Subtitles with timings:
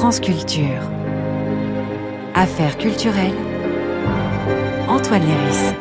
[0.00, 0.80] France Culture.
[2.34, 3.34] Affaires culturelles.
[4.88, 5.74] Antoine Léris.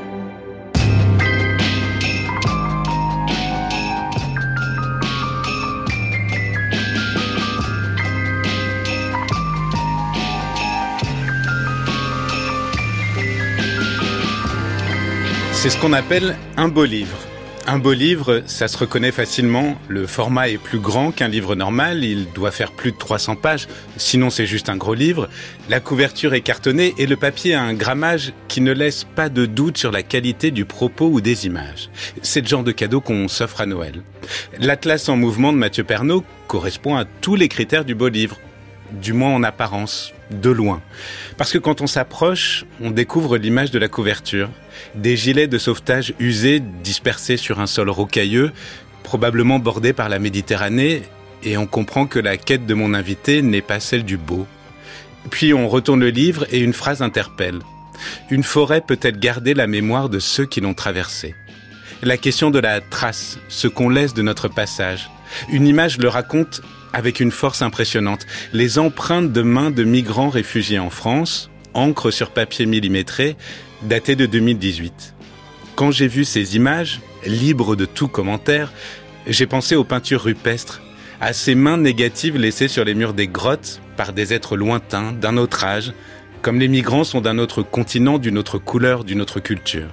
[15.54, 17.18] C'est ce qu'on appelle un beau livre.
[17.72, 19.78] Un beau livre, ça se reconnaît facilement.
[19.90, 22.04] Le format est plus grand qu'un livre normal.
[22.04, 23.68] Il doit faire plus de 300 pages.
[23.96, 25.30] Sinon, c'est juste un gros livre.
[25.70, 29.46] La couverture est cartonnée et le papier a un grammage qui ne laisse pas de
[29.46, 31.92] doute sur la qualité du propos ou des images.
[32.24, 34.02] C'est le genre de cadeau qu'on s'offre à Noël.
[34.58, 38.40] L'Atlas en mouvement de Mathieu Pernaud correspond à tous les critères du beau livre.
[38.92, 40.82] Du moins en apparence de loin.
[41.38, 44.50] Parce que quand on s'approche, on découvre l'image de la couverture.
[44.96, 48.52] Des gilets de sauvetage usés dispersés sur un sol rocailleux,
[49.04, 51.04] probablement bordé par la Méditerranée,
[51.44, 54.48] et on comprend que la quête de mon invité n'est pas celle du beau.
[55.30, 57.60] Puis on retourne le livre et une phrase interpelle.
[58.30, 61.36] Une forêt peut-elle garder la mémoire de ceux qui l'ont traversée?
[62.02, 65.10] La question de la trace, ce qu'on laisse de notre passage.
[65.52, 66.62] Une image le raconte
[66.94, 68.26] avec une force impressionnante.
[68.54, 73.36] Les empreintes de mains de migrants réfugiés en France, encre sur papier millimétré,
[73.84, 75.16] datées de 2018.
[75.76, 78.74] Quand j'ai vu ces images, libres de tout commentaire,
[79.28, 80.82] j'ai pensé aux peintures rupestres,
[81.22, 85.38] à ces mains négatives laissées sur les murs des grottes par des êtres lointains, d'un
[85.38, 85.94] autre âge,
[86.42, 89.90] comme les migrants sont d'un autre continent, d'une autre couleur, d'une autre culture.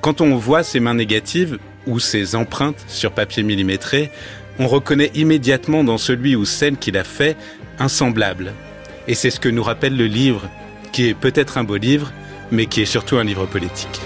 [0.00, 4.10] Quand on voit ces mains négatives, ou ces empreintes sur papier millimétré,
[4.58, 7.36] on reconnaît immédiatement dans celui ou celle qui l'a fait
[7.78, 8.52] un semblable.
[9.08, 10.48] Et c'est ce que nous rappelle le livre,
[10.92, 12.12] qui est peut-être un beau livre,
[12.50, 14.00] mais qui est surtout un livre politique.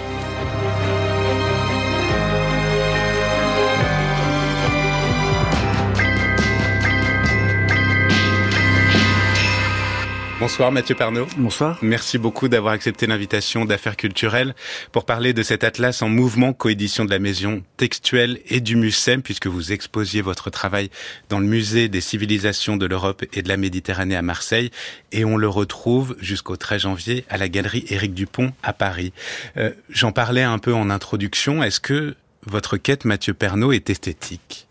[10.41, 11.27] Bonsoir Mathieu Parnot.
[11.37, 11.77] Bonsoir.
[11.83, 14.55] Merci beaucoup d'avoir accepté l'invitation d'affaires culturelles
[14.91, 19.21] pour parler de cet atlas en mouvement coédition de la maison textuelle et du MUSEM
[19.21, 20.89] puisque vous exposiez votre travail
[21.29, 24.71] dans le musée des civilisations de l'Europe et de la Méditerranée à Marseille
[25.11, 29.13] et on le retrouve jusqu'au 13 janvier à la galerie Éric Dupont à Paris.
[29.57, 31.61] Euh, J'en parlais un peu en introduction.
[31.61, 32.15] Est-ce que
[32.47, 34.67] votre quête Mathieu Pernaud est esthétique?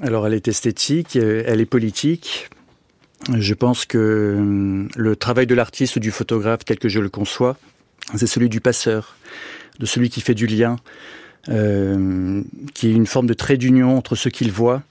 [0.00, 2.48] Alors elle est esthétique, euh, elle est politique,
[3.36, 7.08] je pense que hum, le travail de l'artiste ou du photographe, tel que je le
[7.08, 7.56] conçois,
[8.16, 9.16] c'est celui du passeur,
[9.78, 10.76] de celui qui fait du lien,
[11.48, 12.42] euh,
[12.74, 14.82] qui est une forme de trait d'union entre ceux qu'il voit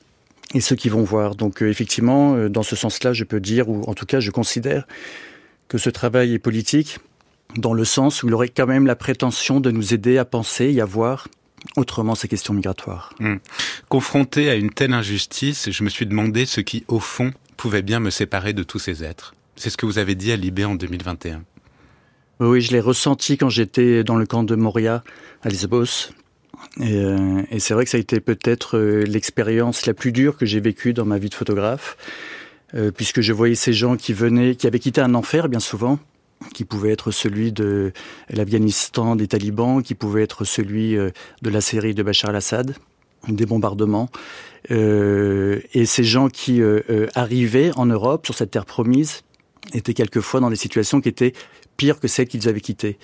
[0.54, 1.36] et ceux qui vont voir.
[1.36, 4.32] Donc euh, effectivement, euh, dans ce sens-là, je peux dire, ou en tout cas je
[4.32, 4.88] considère,
[5.68, 7.00] que ce travail est politique,
[7.56, 10.72] dans le sens où il aurait quand même la prétention de nous aider à penser
[10.74, 11.28] et à voir
[11.76, 13.14] autrement ces questions migratoires.
[13.20, 13.40] Hum.
[13.90, 18.00] Confronté à une telle injustice, je me suis demandé ce qui, au fond, pouvait bien
[18.00, 19.34] me séparer de tous ces êtres.
[19.56, 21.44] C'est ce que vous avez dit à Libé en 2021.
[22.40, 25.04] Oui, je l'ai ressenti quand j'étais dans le camp de Moria
[25.42, 26.12] à Lesbos.
[26.80, 30.46] Et, euh, c'est vrai que ça a été peut-être euh, l'expérience la plus dure que
[30.46, 31.98] j'ai vécue dans ma vie de photographe,
[32.76, 35.98] euh, puisque je voyais ces gens qui venaient, qui avaient quitté un enfer bien souvent,
[36.54, 37.92] qui pouvait être celui de
[38.30, 42.76] l'Afghanistan des talibans, qui pouvait être celui de la série de Bachar al-Assad,
[43.28, 44.10] des bombardements.
[44.72, 49.22] Euh, et ces gens qui euh, euh, arrivaient en Europe, sur cette terre promise,
[49.74, 51.34] étaient quelquefois dans des situations qui étaient
[51.78, 52.98] pires que celles qu'ils avaient quittées.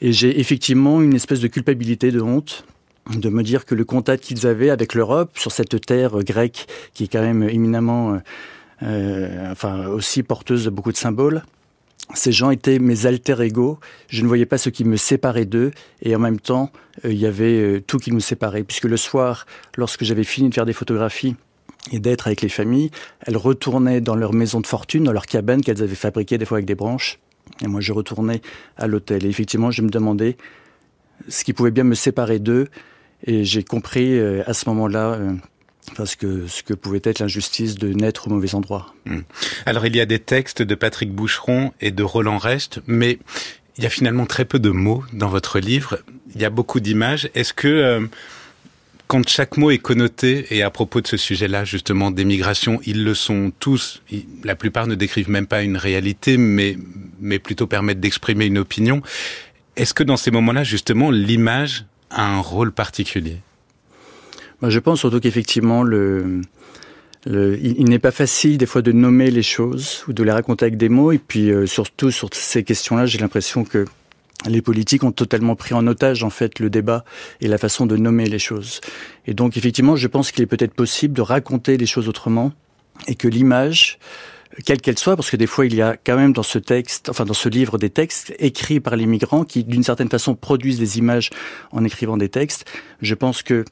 [0.00, 2.64] Et j'ai effectivement une espèce de culpabilité, de honte,
[3.10, 7.04] de me dire que le contact qu'ils avaient avec l'Europe, sur cette terre grecque, qui
[7.04, 8.20] est quand même éminemment,
[8.82, 11.42] euh, enfin, aussi porteuse de beaucoup de symboles,
[12.14, 13.78] ces gens étaient mes alter ego.
[14.08, 16.70] Je ne voyais pas ce qui me séparait d'eux et en même temps,
[17.04, 18.64] euh, il y avait euh, tout qui nous séparait.
[18.64, 19.46] Puisque le soir,
[19.76, 21.36] lorsque j'avais fini de faire des photographies
[21.92, 25.60] et d'être avec les familles, elles retournaient dans leur maison de fortune, dans leur cabane
[25.62, 27.18] qu'elles avaient fabriquée des fois avec des branches.
[27.62, 28.40] Et moi, je retournais
[28.76, 29.24] à l'hôtel.
[29.24, 30.36] Et effectivement, je me demandais
[31.28, 32.68] ce qui pouvait bien me séparer d'eux.
[33.26, 35.18] Et j'ai compris euh, à ce moment-là
[35.96, 38.94] parce que ce que pouvait être l'injustice de naître au mauvais endroit.
[39.06, 39.20] Hmm.
[39.66, 43.18] Alors il y a des textes de Patrick Boucheron et de Roland Rest, mais
[43.76, 46.00] il y a finalement très peu de mots dans votre livre.
[46.34, 47.30] Il y a beaucoup d'images.
[47.34, 48.06] Est-ce que euh,
[49.08, 53.04] quand chaque mot est connoté, et à propos de ce sujet-là, justement, des migrations, ils
[53.04, 54.02] le sont tous,
[54.44, 56.76] la plupart ne décrivent même pas une réalité, mais,
[57.18, 59.00] mais plutôt permettent d'exprimer une opinion.
[59.76, 63.38] Est-ce que dans ces moments-là, justement, l'image a un rôle particulier?
[64.60, 66.40] Bah, Je pense surtout qu'effectivement, le,
[67.26, 70.32] le, il, il n'est pas facile des fois de nommer les choses ou de les
[70.32, 71.12] raconter avec des mots.
[71.12, 73.84] Et puis euh, surtout sur ces questions-là, j'ai l'impression que
[74.46, 77.04] les politiques ont totalement pris en otage en fait le débat
[77.40, 78.80] et la façon de nommer les choses.
[79.26, 82.52] Et donc effectivement, je pense qu'il est peut-être possible de raconter les choses autrement
[83.06, 83.98] et que l'image
[84.64, 87.08] quelle qu'elle soit, parce que des fois il y a quand même dans ce texte,
[87.08, 90.78] enfin dans ce livre des textes écrits par les migrants qui d'une certaine façon produisent
[90.78, 91.30] des images
[91.70, 92.64] en écrivant des textes.
[93.00, 93.64] Je pense que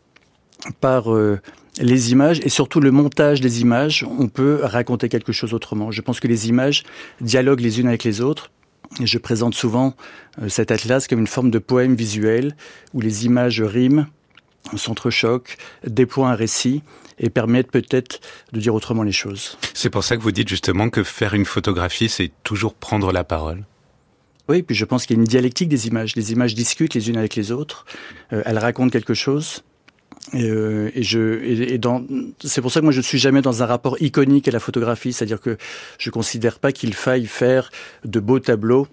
[0.80, 1.40] par euh,
[1.78, 5.90] les images et surtout le montage des images, on peut raconter quelque chose autrement.
[5.90, 6.84] Je pense que les images
[7.20, 8.50] dialoguent les unes avec les autres.
[9.02, 9.94] Je présente souvent
[10.40, 12.56] euh, cet atlas comme une forme de poème visuel
[12.94, 14.06] où les images riment,
[14.74, 15.56] s'entrechoquent,
[15.86, 16.82] déploient un récit
[17.18, 18.20] et permettent peut-être
[18.52, 19.58] de dire autrement les choses.
[19.74, 23.24] C'est pour ça que vous dites justement que faire une photographie, c'est toujours prendre la
[23.24, 23.64] parole.
[24.48, 26.14] Oui, puis je pense qu'il y a une dialectique des images.
[26.14, 27.84] Les images discutent les unes avec les autres,
[28.32, 29.64] euh, elles racontent quelque chose,
[30.32, 32.04] et, euh, et, je, et, dans,
[32.42, 34.60] c'est pour ça que moi je ne suis jamais dans un rapport iconique à la
[34.60, 35.56] photographie, c'est-à-dire que
[35.98, 37.70] je considère pas qu'il faille faire
[38.04, 38.88] de beaux tableaux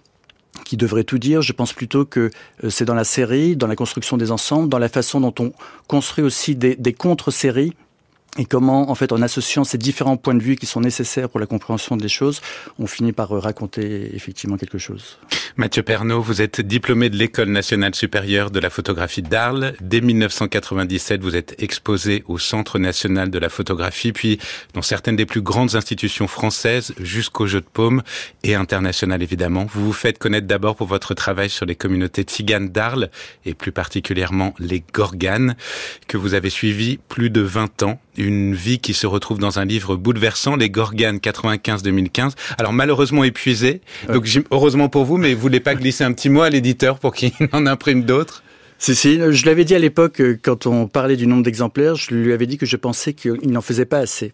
[0.66, 1.42] qui devraient tout dire.
[1.42, 2.30] Je pense plutôt que
[2.64, 5.52] euh, c'est dans la série, dans la construction des ensembles, dans la façon dont on
[5.88, 7.74] construit aussi des, des contre-séries
[8.38, 11.40] et comment, en fait, en associant ces différents points de vue qui sont nécessaires pour
[11.40, 12.42] la compréhension des choses,
[12.80, 15.20] on finit par euh, raconter effectivement quelque chose.
[15.56, 19.76] Mathieu Pernaud, vous êtes diplômé de l'École nationale supérieure de la photographie d'Arles.
[19.82, 24.40] Dès 1997, vous êtes exposé au Centre national de la photographie, puis
[24.74, 28.02] dans certaines des plus grandes institutions françaises, jusqu'au Jeu de Paume
[28.44, 29.68] et international évidemment.
[29.72, 33.12] Vous vous faites connaître d'abord pour votre travail sur les communautés tziganes d'Arles
[33.46, 35.56] et plus particulièrement les Gorganes,
[36.08, 39.66] que vous avez suivi plus de 20 ans une vie qui se retrouve dans un
[39.66, 42.34] livre bouleversant, Les Gorganes 95-2015.
[42.58, 46.42] Alors malheureusement épuisé, donc heureusement pour vous, mais vous voulez pas glisser un petit mot
[46.42, 48.44] à l'éditeur pour qu'il en imprime d'autres?
[48.80, 52.14] Si, si, je l'avais dit à l'époque, euh, quand on parlait du nombre d'exemplaires, je
[52.14, 54.34] lui avais dit que je pensais qu'il n'en faisait pas assez.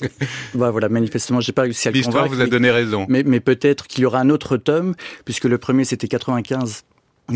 [0.54, 3.04] bah, voilà, manifestement, j'ai pas réussi à le L'histoire vous a donné raison.
[3.10, 4.94] Mais, mais peut-être qu'il y aura un autre tome,
[5.26, 6.84] puisque le premier c'était 95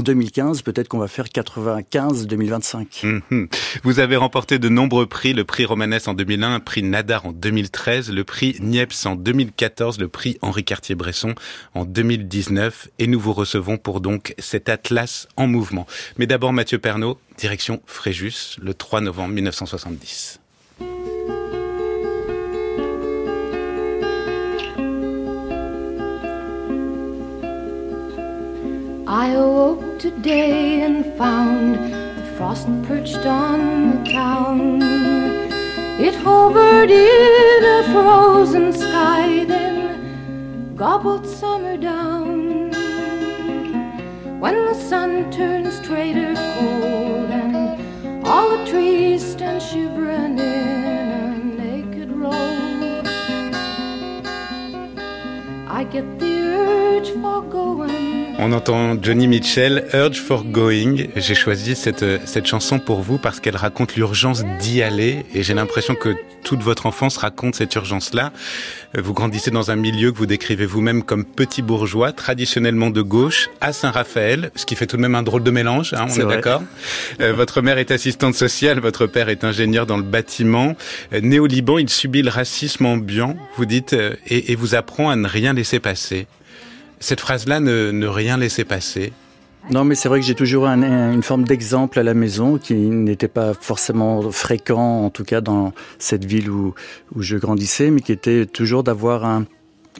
[0.02, 3.04] 2015, peut-être qu'on va faire 95-2025.
[3.04, 3.48] Mhm.
[3.82, 7.32] Vous avez remporté de nombreux prix, le prix Romanès en 2001, le prix Nadar en
[7.32, 11.34] 2013, le prix Niepce en 2014, le prix Henri Cartier-Bresson
[11.74, 15.86] en 2019, et nous vous recevons pour donc cet atlas en mouvement.
[16.18, 20.40] Mais d'abord Mathieu Pernaud, direction Fréjus, le 3 novembre 1970.
[29.16, 33.58] I awoke today and found the frost perched on
[33.92, 34.82] the town.
[36.00, 42.72] It hovered in a frozen sky, then gobbled summer down.
[44.40, 52.10] When the sun turns traitor cold and all the trees stand shivering in a naked
[52.10, 53.02] row,
[55.68, 58.13] I get the urge for going.
[58.38, 61.06] On entend Johnny Mitchell, Urge for Going.
[61.16, 65.54] J'ai choisi cette, cette chanson pour vous parce qu'elle raconte l'urgence d'y aller et j'ai
[65.54, 68.32] l'impression que toute votre enfance raconte cette urgence-là.
[68.96, 73.50] Vous grandissez dans un milieu que vous décrivez vous-même comme petit bourgeois, traditionnellement de gauche,
[73.60, 76.26] à Saint-Raphaël, ce qui fait tout de même un drôle de mélange, hein, on est,
[76.26, 76.62] d'accord
[77.20, 80.76] euh, Votre mère est assistante sociale, votre père est ingénieur dans le bâtiment.
[81.12, 84.74] Euh, né au Liban, il subit le racisme ambiant, vous dites, euh, et, et vous
[84.74, 86.26] apprend à ne rien laisser passer.
[87.00, 89.12] Cette phrase-là, ne, rien laisser passer.
[89.70, 93.28] Non, mais c'est vrai que j'ai toujours une forme d'exemple à la maison qui n'était
[93.28, 96.74] pas forcément fréquent, en tout cas dans cette ville où,
[97.14, 99.46] où je grandissais, mais qui était toujours d'avoir un,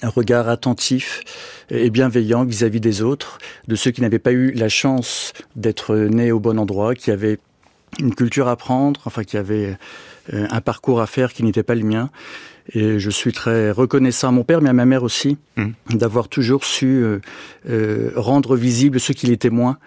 [0.03, 1.23] regard attentif
[1.71, 6.33] et bienveillant vis-à-vis des autres, de ceux qui n'avaient pas eu la chance d'être nés
[6.33, 7.39] au bon endroit, qui avaient
[8.01, 9.77] une culture à prendre, enfin qui avaient
[10.33, 12.11] euh, un parcours à faire qui n'était pas le mien.
[12.73, 15.66] Et je suis très reconnaissant à mon père, mais à ma mère aussi, mmh.
[15.90, 17.21] d'avoir toujours su euh,
[17.68, 19.78] euh, rendre visible ceux qui étaient témoins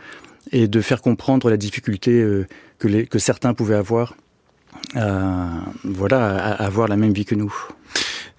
[0.51, 4.15] et de faire comprendre la difficulté euh, que, les, que certains pouvaient avoir
[4.96, 7.53] à, voilà, à avoir la même vie que nous.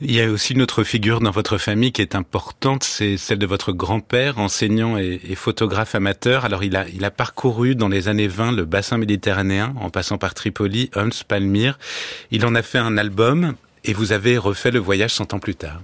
[0.01, 3.39] Il y a aussi une autre figure dans votre famille qui est importante, c'est celle
[3.39, 6.45] de votre grand-père, enseignant et, et, photographe amateur.
[6.45, 10.17] Alors il a, il a parcouru dans les années 20 le bassin méditerranéen en passant
[10.17, 11.81] par Tripoli, Homs, Palmyre.
[12.31, 13.55] Il en a fait un album
[13.89, 15.83] et vous avez refait le voyage cent ans plus tard.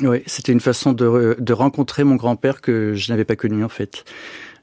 [0.00, 4.04] Oui, c'était une façon de, rencontrer mon grand-père que je n'avais pas connu en fait,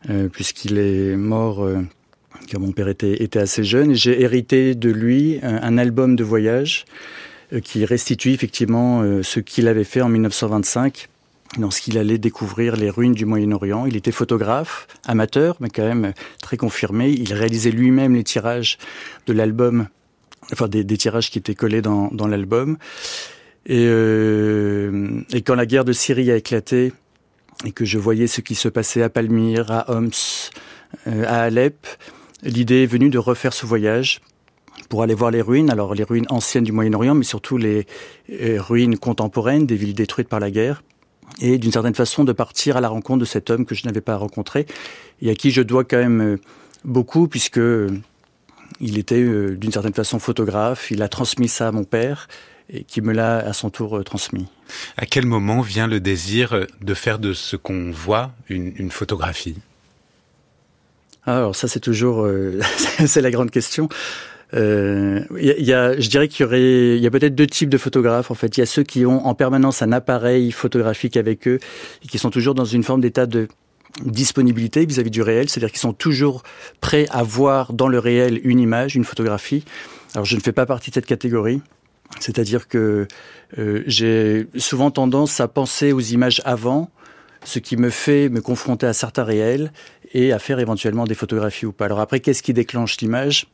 [0.10, 1.82] euh, puisqu'il est mort euh,
[2.50, 3.92] quand mon père était, assez jeune.
[3.92, 6.86] Et j'ai hérité de lui un, un album de voyage
[7.54, 11.10] euh, qui restitue effectivement euh, ce qu'il avait fait en 1925
[11.60, 13.86] lorsqu'il allait découvrir les ruines du Moyen-Orient.
[13.86, 17.10] Il était photographe, amateur, mais quand même très confirmé.
[17.10, 18.78] Il réalisait lui-même les tirages
[19.28, 19.88] de l'album
[20.52, 22.78] enfin des, tirages qui étaient collés dans, l'album.
[23.66, 26.94] Et, euh, et, quand la guerre de Syrie a éclaté
[27.66, 30.12] et que je voyais ce qui se passait à Palmyre, à Homs,
[31.08, 31.88] euh, à Alep,
[32.44, 34.22] l'idée est venue de refaire ce voyage
[34.90, 37.88] pour aller voir les ruines, alors les ruines anciennes du Moyen-Orient, mais surtout les
[38.30, 40.84] euh, ruines contemporaines des villes détruites par la guerre,
[41.42, 44.02] et d'une certaine façon de partir à la rencontre de cet homme que je n'avais
[44.02, 44.68] pas rencontré,
[45.22, 46.38] et à qui je dois quand même
[46.84, 47.60] beaucoup, puisque
[48.80, 49.24] il était
[49.56, 52.28] d'une certaine façon photographe, il a transmis ça à mon père,
[52.70, 54.48] et qui me l'a à son tour transmis.
[54.98, 59.56] À quel moment vient le désir de faire de ce qu'on voit une, une photographie?
[61.26, 62.28] Alors ça c'est toujours
[63.06, 63.90] c'est la grande question.
[64.54, 67.78] Euh, y a, je dirais qu'il y aurait, il y a peut-être deux types de
[67.78, 68.32] photographes.
[68.32, 71.60] En fait, il y a ceux qui ont en permanence un appareil photographique avec eux
[72.04, 73.48] et qui sont toujours dans une forme d'état de
[74.04, 76.44] disponibilité vis-à-vis du réel, c'est-à-dire qu'ils sont toujours
[76.82, 79.64] prêts à voir dans le réel une image, une photographie.
[80.14, 81.62] Alors je ne fais pas partie de cette catégorie.
[82.20, 83.08] C'est-à-dire que
[83.58, 86.92] euh, j'ai souvent tendance à penser aux images avant,
[87.44, 89.72] ce qui me fait me confronter à certains réels
[90.14, 91.86] et à faire éventuellement des photographies ou pas.
[91.86, 93.48] Alors après, qu'est-ce qui déclenche l'image?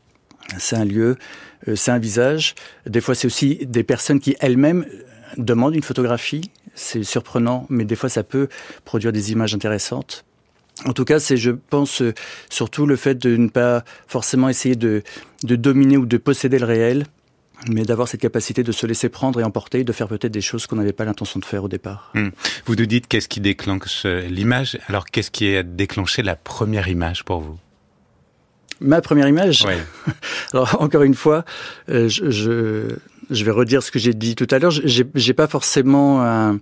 [0.57, 1.17] C'est un lieu,
[1.67, 2.55] euh, c'est un visage.
[2.85, 4.85] Des fois, c'est aussi des personnes qui elles-mêmes
[5.37, 6.51] demandent une photographie.
[6.73, 8.47] C'est surprenant, mais des fois, ça peut
[8.85, 10.25] produire des images intéressantes.
[10.85, 12.13] En tout cas, c'est, je pense, euh,
[12.49, 15.03] surtout le fait de ne pas forcément essayer de,
[15.43, 17.05] dominer ou de posséder le réel,
[17.69, 20.65] mais d'avoir cette capacité de se laisser prendre et emporter, de faire peut-être des choses
[20.65, 22.11] qu'on n'avait pas l'intention de faire au départ.
[22.15, 22.29] Hmm.
[22.65, 24.79] Vous nous dites qu'est-ce qui déclenche l'image.
[24.87, 27.59] Alors, qu'est-ce qui a déclenché la première image pour vous?
[28.79, 29.63] Ma première image?
[30.53, 31.45] Alors, encore une fois,
[31.89, 32.31] euh, je,
[33.29, 34.71] je, vais redire ce que j'ai dit tout à l'heure.
[34.71, 36.59] J'ai pas forcément un,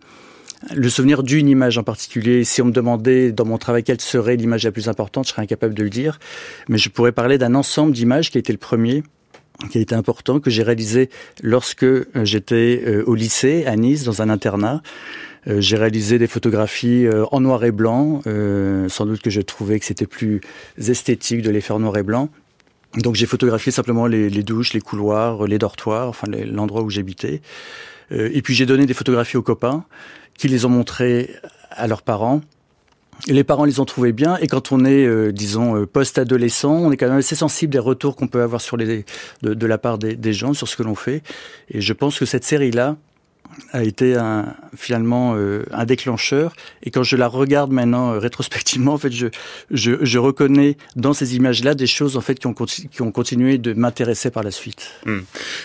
[0.75, 2.43] le souvenir d'une image en particulier.
[2.43, 5.43] Si on me demandait dans mon travail quelle serait l'image la plus importante, je serais
[5.43, 6.19] incapable de le dire.
[6.67, 9.03] Mais je pourrais parler d'un ensemble d'images qui a été le premier
[9.67, 11.09] qui a été important, que j'ai réalisé
[11.41, 14.81] lorsque euh, j'étais euh, au lycée à Nice, dans un internat.
[15.47, 18.21] Euh, j'ai réalisé des photographies en noir et blanc.
[18.87, 20.41] Sans doute que je trouvais que c'était plus
[20.77, 22.29] esthétique de les faire en noir et blanc.
[22.95, 27.41] Donc j'ai photographié simplement les, douches, les couloirs, les dortoirs, enfin l'endroit où j'habitais.
[28.11, 29.85] et puis j'ai donné des photographies aux copains
[30.39, 31.35] qui les ont montrées
[31.69, 32.41] à leurs parents.
[33.27, 34.37] Les parents les ont trouvés bien.
[34.37, 38.27] Et quand on est, disons, post-adolescent, on est quand même assez sensible des retours qu'on
[38.27, 39.03] peut avoir sur de,
[39.43, 41.21] la part des, gens sur ce que l'on fait.
[41.69, 42.95] Et je pense que cette série-là
[43.71, 44.15] a été
[44.75, 46.55] finalement euh, un déclencheur.
[46.83, 51.75] Et quand je la regarde maintenant euh, rétrospectivement, en fait, je, reconnais dans ces images-là
[51.75, 54.91] des choses en fait qui ont, qui ont continué de m'intéresser par la suite.
[55.05, 55.19] Hmm.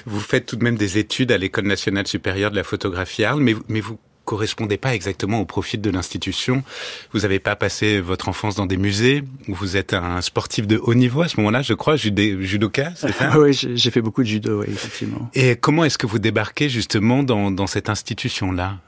[0.06, 3.40] Vous faites tout de même des études à l'École nationale supérieure de la photographie Arles,
[3.40, 6.62] mais, mais vous correspondait pas exactement au profil de l'institution.
[7.12, 9.24] Vous n'avez pas passé votre enfance dans des musées.
[9.48, 13.38] Vous êtes un sportif de haut niveau à ce moment-là, je crois, judoka, c'est ça?
[13.38, 15.30] Oui, j'ai fait beaucoup de judo, oui, effectivement.
[15.34, 18.78] Et comment est-ce que vous débarquez justement dans, dans cette institution-là?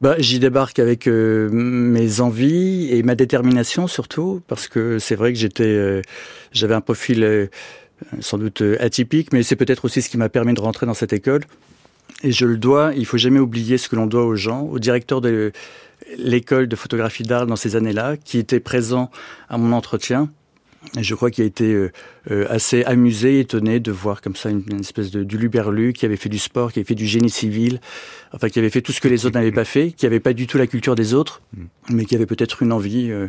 [0.00, 5.32] Bah, J'y débarque avec euh, mes envies et ma détermination surtout, parce que c'est vrai
[5.32, 6.02] que j'étais, euh,
[6.52, 7.46] j'avais un profil euh,
[8.20, 11.12] sans doute atypique, mais c'est peut-être aussi ce qui m'a permis de rentrer dans cette
[11.12, 11.42] école.
[12.22, 14.78] Et je le dois, il faut jamais oublier ce que l'on doit aux gens, au
[14.78, 15.52] directeur de
[16.16, 19.10] l'école de photographie d'art dans ces années-là, qui était présent
[19.48, 20.30] à mon entretien.
[20.96, 21.92] Et je crois qu'il a été euh,
[22.30, 26.16] euh, assez amusé, étonné de voir comme ça une, espèce de du luberlu qui avait
[26.16, 27.80] fait du sport, qui avait fait du génie civil,
[28.32, 30.32] enfin qui avait fait tout ce que les autres n'avaient pas fait, qui avait pas
[30.32, 31.64] du tout la culture des autres, mm.
[31.90, 33.26] mais qui avait peut-être une envie euh,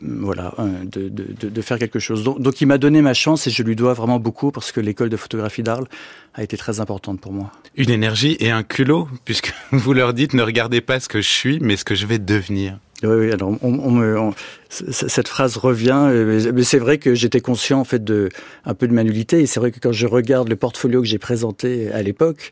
[0.00, 2.24] voilà, de, de, de, faire quelque chose.
[2.24, 4.80] Donc, donc il m'a donné ma chance et je lui dois vraiment beaucoup parce que
[4.80, 5.88] l'école de photographie d'Arles
[6.34, 7.52] a été très importante pour moi.
[7.76, 11.28] Une énergie et un culot, puisque vous leur dites ne regardez pas ce que je
[11.28, 12.78] suis, mais ce que je vais devenir.
[13.02, 13.32] Oui, oui.
[13.32, 14.32] Alors, on, on me,
[14.70, 18.28] cette phrase revient, euh, mais c'est vrai que j'étais conscient en fait de
[18.64, 19.40] un peu de ma nullité.
[19.40, 22.50] Et c'est vrai que quand je regarde le portfolio que j'ai présenté à l'époque,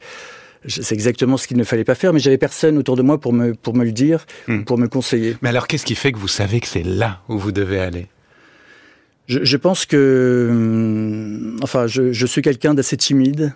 [0.68, 3.32] c'est exactement ce qu'il ne fallait pas faire, mais j'avais personne autour de moi pour
[3.32, 4.64] me, pour me le dire, hmm.
[4.64, 5.36] pour me conseiller.
[5.42, 8.06] Mais alors, qu'est-ce qui fait que vous savez que c'est là où vous devez aller?
[9.26, 13.54] Je, je, pense que, hum, enfin, je, je suis quelqu'un d'assez timide.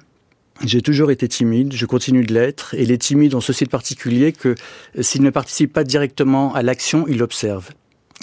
[0.64, 4.33] J'ai toujours été timide, je continue de l'être, et les timides ont ceci de particulier
[4.33, 4.55] que
[5.00, 7.71] s'ils ne participent pas directement à l'action, ils l'observent.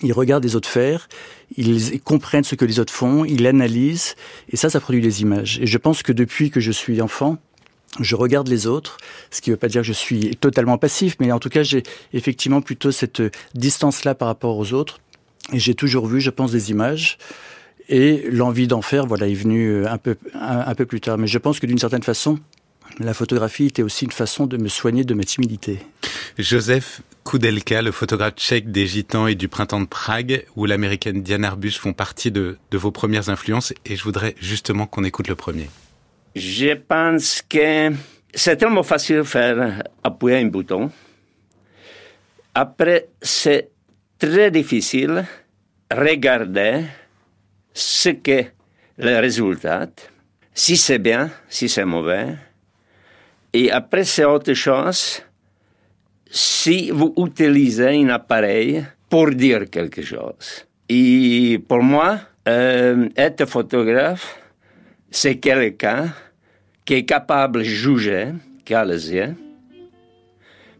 [0.03, 1.09] Ils regardent les autres faire,
[1.57, 4.15] ils comprennent ce que les autres font, ils analysent,
[4.51, 5.57] et ça, ça produit des images.
[5.59, 7.39] Et je pense que depuis que je suis enfant,
[7.99, 8.97] je regarde les autres,
[9.31, 11.63] ce qui ne veut pas dire que je suis totalement passif, mais en tout cas,
[11.63, 13.21] j'ai effectivement plutôt cette
[13.55, 14.99] distance-là par rapport aux autres.
[15.53, 17.17] Et j'ai toujours vu, je pense, des images.
[17.89, 21.17] Et l'envie d'en faire, voilà, est venue un peu, un, peu plus tard.
[21.17, 22.39] Mais je pense que d'une certaine façon,
[22.99, 25.79] la photographie était aussi une façon de me soigner de ma timidité.
[26.37, 31.45] Joseph Koudelka, le photographe tchèque des Gitans et du Printemps de Prague, où l'américaine Diane
[31.45, 33.73] Arbus font partie de vos premières influences.
[33.85, 35.69] Et je voudrais justement qu'on écoute le premier.
[36.37, 37.91] Je pense que
[38.31, 40.91] c'est tellement facile de faire appuyer un bouton.
[42.53, 43.71] Après, c'est
[44.19, 45.25] très difficile
[45.91, 46.83] regarder
[47.73, 48.43] ce que
[48.99, 49.89] le résultat.
[50.53, 52.35] si c'est bien, si c'est mauvais.
[53.53, 55.23] Et après, c'est autre chose
[56.29, 60.67] si vous utilisez un appareil pour dire quelque chose.
[60.87, 64.39] Et pour moi, euh, être photographe,
[65.09, 66.13] c'est quelqu'un
[66.87, 68.27] qui est capable de juger,
[68.63, 69.35] qui a les yeux,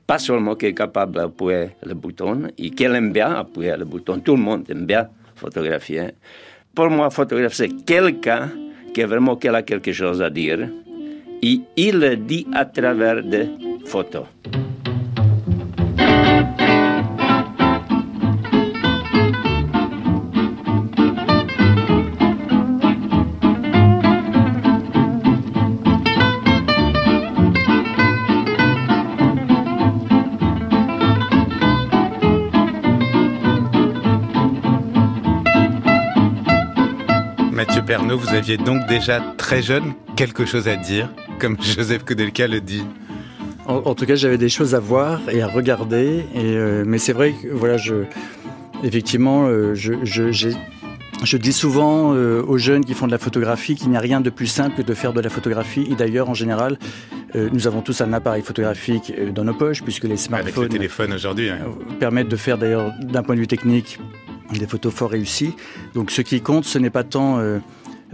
[0.08, 4.22] pas seulement qui est capable d'appuyer le bouton, et qui aime bien appuyer le bouton.
[4.22, 6.12] Tout le monde aime bien photographier.
[6.74, 8.50] Pour moi, photographe, c'est quelqu'un
[8.94, 10.70] qui vraiment qui a quelque chose à dire,
[11.44, 13.50] et il le dit à travers des
[13.86, 14.28] photos.
[37.82, 42.60] Pernod, vous aviez donc déjà très jeune quelque chose à dire, comme Joseph Koudelka le
[42.60, 42.84] dit.
[43.66, 46.26] En, tout cas, j'avais des choses à voir et à regarder.
[46.34, 48.06] Et, euh, mais c'est vrai que voilà, je,
[48.84, 53.76] effectivement, euh, je, je, je, dis souvent euh, aux jeunes qui font de la photographie
[53.76, 55.86] qu'il n'y a rien de plus simple que de faire de la photographie.
[55.92, 56.80] Et d'ailleurs, en général,
[57.36, 61.14] nous avons tous un appareil photographique dans nos poches, puisque les smartphones Avec le téléphone
[61.14, 61.60] aujourd'hui, hein.
[62.00, 64.00] permettent de faire d'ailleurs, d'un point de vue technique,
[64.52, 65.56] des photos fort réussies.
[65.94, 67.40] Donc, ce qui compte, ce n'est pas tant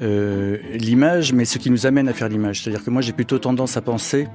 [0.01, 2.61] euh, l'image, mais ce qui nous amène à faire l'image.
[2.61, 4.27] C'est-à-dire que moi, j'ai plutôt tendance à penser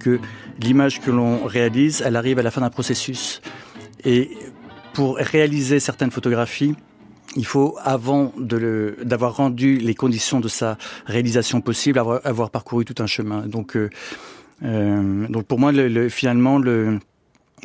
[0.00, 0.18] que
[0.60, 3.40] l'image que l'on réalise, elle arrive à la fin d'un processus.
[4.04, 4.30] Et
[4.92, 6.74] pour réaliser certaines photographies,
[7.36, 13.00] il faut, avant d'avoir rendu les conditions de sa réalisation possible, avoir, avoir parcouru tout
[13.00, 13.46] un chemin.
[13.46, 13.90] Donc, euh,
[14.64, 16.98] euh, donc pour moi, le, finalement, le,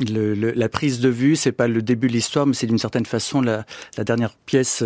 [0.00, 3.40] la prise de vue, c'est pas le début de l'histoire, mais c'est d'une certaine façon
[3.40, 3.64] la,
[3.98, 4.84] dernière pièce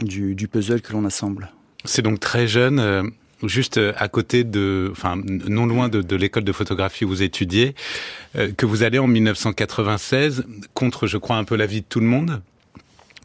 [0.00, 1.50] du, du puzzle que l'on assemble.
[1.84, 3.02] C'est donc très jeune, euh,
[3.42, 7.74] juste euh, à côté de, enfin, non loin de, l'école de photographie où vous étudiez,
[8.36, 12.00] euh, que vous allez en 1996 contre, je crois, un peu la vie de tout
[12.00, 12.42] le monde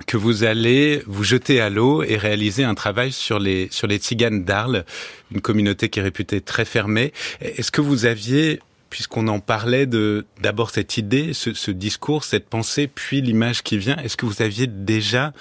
[0.06, 3.98] que vous allez vous jeter à l'eau et réaliser un travail sur les sur les
[3.98, 4.86] tziganes d'Arles,
[5.32, 7.14] une communauté qui est réputée très fermée.
[7.42, 12.88] Est-ce que vous aviez puisqu'on en parlait de d'abord cette idée, ce, discours, cette pensée,
[12.88, 15.34] puis l'image qui vient, est-ce que vous aviez déjà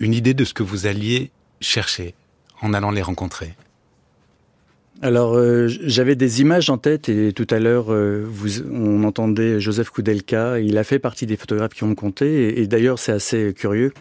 [0.00, 2.14] une idée de ce que vous alliez chercher
[2.60, 3.54] en allant les rencontrer?
[5.02, 8.26] Alors, euh, j'avais des images en tête et tout à l'heure, euh,
[8.70, 10.60] on entendait Joseph Koudelka.
[10.60, 12.60] Il a fait partie des photographes qui ont compté.
[12.60, 13.92] Et, d'ailleurs, c'est assez curieux.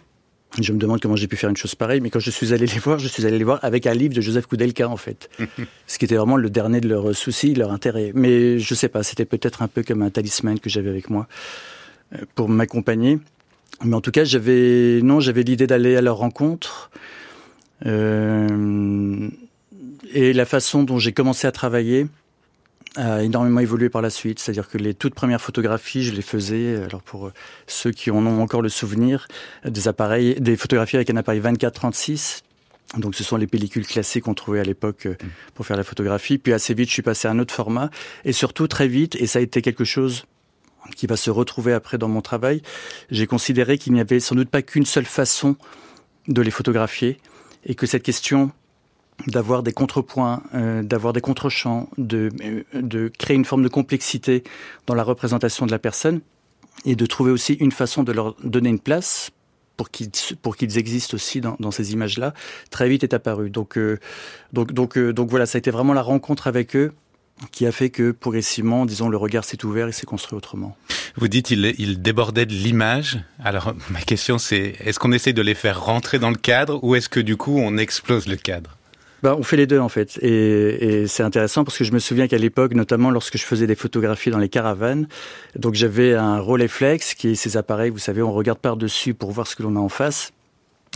[0.62, 2.68] Je me demande comment j'ai pu faire une chose pareille, mais quand je suis allé
[2.68, 5.30] les voir, je suis allé les voir avec un livre de Joseph Koudelka, en fait.
[5.88, 8.12] Ce qui était vraiment le dernier de leurs soucis, leur intérêt.
[8.14, 11.28] Mais je sais pas, c'était peut-être un peu comme un talisman que j'avais avec moi
[12.14, 13.20] euh, pour m'accompagner.
[13.84, 16.92] Mais en tout cas, j'avais, non, j'avais l'idée d'aller à leur rencontre.
[17.86, 19.30] Euh,
[20.14, 22.08] et la façon dont j'ai commencé à travailler
[22.96, 24.40] a énormément évolué par la suite.
[24.40, 27.32] C'est-à-dire que les toutes premières photographies, je les faisais, alors pour
[27.68, 29.28] ceux qui en ont encore le souvenir,
[29.66, 32.42] des appareils, des photographies avec un appareil 24-36.
[32.98, 35.16] Donc ce sont les pellicules classiques qu'on trouvait à l'époque euh,
[35.56, 36.38] pour faire la photographie.
[36.38, 37.90] Puis assez vite, je suis passé à un autre format.
[38.24, 40.26] Et surtout très vite, et ça a été quelque chose
[40.96, 42.62] qui va se retrouver après dans mon travail,
[43.10, 45.56] j'ai considéré qu'il n'y avait sans doute pas qu'une seule façon
[46.28, 47.18] de les photographier
[47.66, 48.52] et que cette question
[49.28, 54.44] d'avoir des contrepoints, euh, d'avoir des contrechamps, de, euh, de créer une forme de complexité
[54.88, 56.22] dans la représentation de la personne
[56.86, 59.32] et de trouver aussi une façon de leur donner une place
[59.78, 62.34] pour qu'ils pour qu'ils existent aussi dans, ces images-là,
[62.70, 63.50] très vite est apparu.
[63.50, 64.00] Donc euh,
[64.52, 66.94] donc donc donc voilà, ça a été vraiment la rencontre avec eux
[67.52, 70.78] qui a fait que progressivement, disons, le regard s'est ouvert et s'est construit autrement.
[71.16, 73.20] Vous dites il, il débordait de l'image.
[73.44, 76.96] Alors ma question c'est est-ce qu'on essaie de les faire rentrer dans le cadre ou
[76.96, 78.78] est-ce que du coup on explose le cadre?
[79.24, 82.00] Bah, on fait les deux en fait, et, et c'est intéressant parce que je me
[82.00, 85.08] souviens qu'à l'époque, notamment lorsque je faisais des photographies dans les caravanes,
[85.56, 89.32] donc j'avais un Rolleiflex qui est ces appareils, vous savez, on regarde par dessus pour
[89.32, 90.34] voir ce que l'on a en face.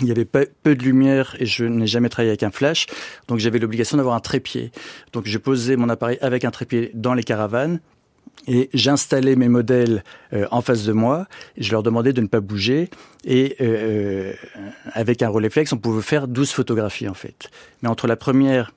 [0.01, 2.87] Il y avait peu, de lumière et je n'ai jamais travaillé avec un flash,
[3.29, 4.71] donc j'avais l'obligation d'avoir un trépied.
[5.13, 7.79] Donc je posais mon appareil avec un trépied dans les caravanes
[8.45, 11.27] et j'installais mes modèles euh, en face de moi.
[11.57, 12.89] Je leur demandais de ne pas bouger
[13.25, 14.33] et euh, euh
[14.93, 17.49] avec un Rolleiflex, on pouvait faire 12 photographies en fait.
[17.81, 18.71] Mais entre la première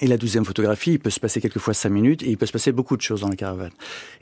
[0.00, 2.52] et la douzième photographie, il peut se passer quelquefois cinq minutes et il peut se
[2.52, 3.72] passer beaucoup de choses dans la caravane.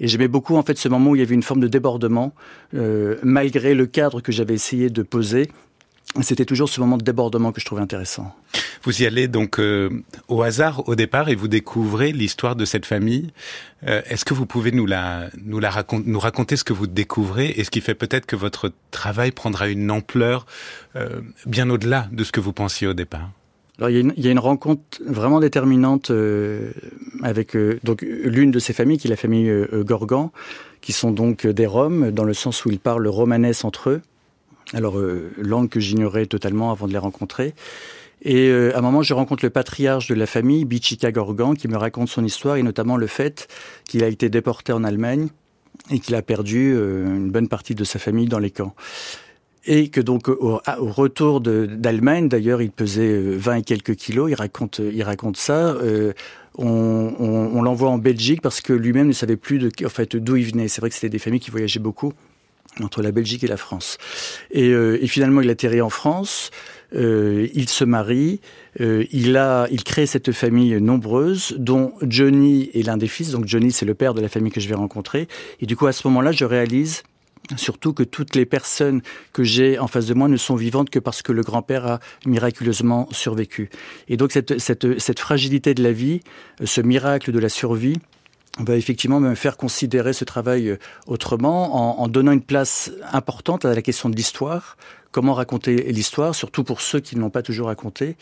[0.01, 2.33] Et j'aimais beaucoup en fait ce moment où il y avait une forme de débordement,
[2.73, 5.51] malgré le cadre que j'avais essayé de poser
[6.23, 8.35] c'était toujours ce moment de débordement que je trouvais intéressant.
[8.83, 9.91] Vous y allez donc euh,
[10.29, 13.33] au hasard au départ et vous découvrez l'histoire de cette famille.
[13.87, 16.87] Euh, est-ce que vous pouvez nous la nous la raconter, nous raconter ce que vous
[16.87, 20.47] découvrez et ce qui fait peut-être que votre travail prendra une ampleur
[20.97, 23.31] euh, bien au-delà de ce que vous pensiez au départ?
[23.79, 26.71] Alors il y, a une, rencontre vraiment déterminante euh,
[27.23, 30.33] avec euh, donc l'une de ces familles, qui est la famille euh, Gorgan,
[30.81, 34.03] qui sont donc des Roms, dans le sens où ils parlent romanès entre eux.
[34.73, 34.99] Alors
[35.39, 37.55] langue que j'ignorais totalement avant de les rencontrer.
[38.23, 41.77] Et à un moment, je rencontre le patriarche de la famille, Bichika Gorgan, qui me
[41.77, 43.47] raconte son histoire et notamment le fait
[43.89, 45.29] qu'il a été déporté en Allemagne
[45.91, 48.75] et qu'il a perdu une bonne partie de sa famille dans les camps
[49.67, 54.31] et que donc au, retour d'Allemagne, d'ailleurs, il pesait 20 euh, et quelques kilos.
[54.31, 55.71] Il raconte, il raconte ça.
[55.71, 56.13] Euh,
[56.57, 60.37] on, on, l'envoie en Belgique parce que lui-même ne savait plus de, en fait, d'où
[60.37, 60.69] il venait.
[60.69, 62.13] C'est vrai que c'était des familles qui voyageaient beaucoup
[62.83, 63.99] entre la Belgique et la France.
[64.51, 66.51] Et, euh, et finalement, il atterrit en France.
[66.95, 68.41] Euh, il se marie,
[68.81, 73.33] euh, il a, il crée cette famille nombreuse, dont Johnny est l'un des fils.
[73.33, 75.27] Donc Johnny, c'est le père de la famille que je vais rencontrer.
[75.61, 77.03] Et du coup, à ce moment-là, je réalise
[77.57, 80.99] Surtout que toutes les personnes que j'ai en face de moi ne sont vivantes que
[80.99, 83.71] parce que le grand-père a miraculeusement survécu.
[84.09, 86.23] Et donc cette, cette, cette fragilité de la vie,
[86.65, 87.99] ce miracle de la survie,
[88.59, 93.75] va effectivement me faire considérer ce travail euh, autrement, en, donnant une place importante à
[93.75, 94.77] la question de l'histoire,
[95.11, 98.17] comment raconter l'histoire, surtout pour ceux qui ne l'ont pas toujours raconté.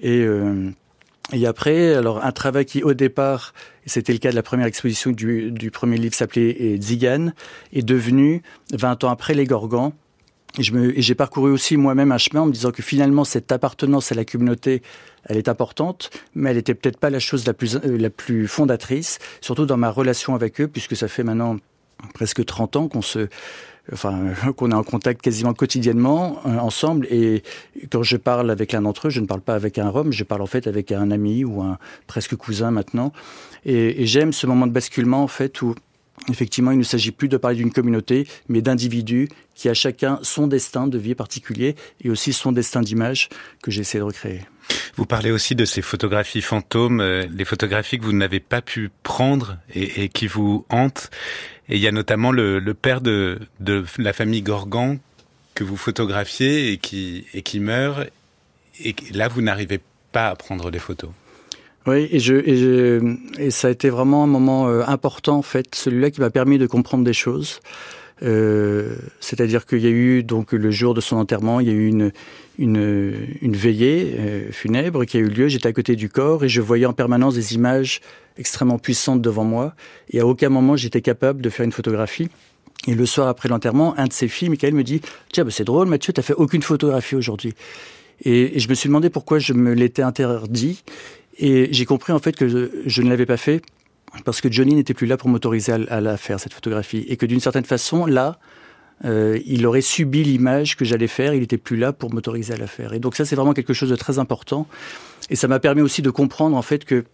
[0.00, 0.70] Et, euh,
[1.46, 3.52] après, alors un travail qui au départ,
[3.84, 7.32] c'était le cas de la première exposition du, du premier livre s'appelait Zigan,
[7.72, 9.92] est devenu 20 ans après les Gorgans.
[10.56, 14.14] Et j'ai parcouru aussi moi-même un chemin en me disant que finalement cette appartenance à
[14.14, 14.82] la communauté,
[15.24, 18.48] elle est importante, mais elle n'était peut-être pas la chose la plus, euh, la plus
[18.48, 21.58] fondatrice, surtout dans ma relation avec eux, puisque ça fait maintenant
[22.14, 23.28] presque 30 ans qu'on se
[23.92, 27.06] enfin qu'on est en contact quasiment quotidiennement euh, ensemble.
[27.10, 27.42] Et
[27.90, 30.24] quand je parle avec l'un d'entre eux, je ne parle pas avec un Rome, je
[30.24, 33.12] parle en fait avec un ami ou un presque cousin maintenant.
[33.64, 35.74] Et, et j'aime ce moment de basculement en fait où
[36.28, 40.46] Effectivement, il ne s'agit plus de parler d'une communauté, mais d'individus qui a chacun son
[40.46, 43.28] destin de vie particulier et aussi son destin d'image
[43.62, 44.42] que j'essaie de recréer.
[44.96, 48.90] Vous parlez aussi de ces photographies fantômes, euh, les photographies que vous n'avez pas pu
[49.02, 51.10] prendre et, qui vous hantent.
[51.68, 53.38] Et il y a notamment le, père de,
[53.98, 54.98] la famille Gorgan
[55.54, 58.08] que vous photographiez et qui, et qui meurt.
[58.80, 59.80] Et là, vous n'arrivez
[60.12, 61.10] pas à prendre des photos.
[61.88, 66.28] Oui, et, ça a été vraiment un moment euh, important, en fait, celui-là qui m'a
[66.28, 67.60] permis de comprendre des choses.
[68.22, 71.72] Euh, C'est-à-dire qu'il y a eu, donc, le jour de son enterrement, il y a
[71.72, 71.86] eu
[72.58, 75.48] une, veillée euh, funèbre qui a eu lieu.
[75.48, 78.02] J'étais à côté du corps et je voyais en permanence des images
[78.36, 79.74] extrêmement puissantes devant moi.
[80.10, 82.28] Et à aucun moment j'étais capable de faire une photographie.
[82.86, 85.00] Et le soir après l'enterrement, un de ses filles, Michael, me dit
[85.32, 87.54] Tiens, bah c'est drôle, Mathieu, t'as fait aucune photographie aujourd'hui.
[88.24, 90.82] Et, je me suis demandé pourquoi je me l'étais interdit.
[91.38, 92.48] Et j'ai compris en fait que
[92.86, 93.62] je, ne l'avais pas fait
[94.24, 97.04] parce que Johnny n'était plus là pour m'autoriser à, à, la faire, cette photographie.
[97.08, 98.38] Et que d'une certaine façon, là,
[99.04, 102.56] euh, il aurait subi l'image que j'allais faire, il n'était plus là pour m'autoriser à
[102.56, 102.92] la faire.
[102.92, 104.66] Et donc ça, c'est vraiment quelque chose de très important.
[105.30, 107.04] Et ça m'a permis aussi de comprendre en fait que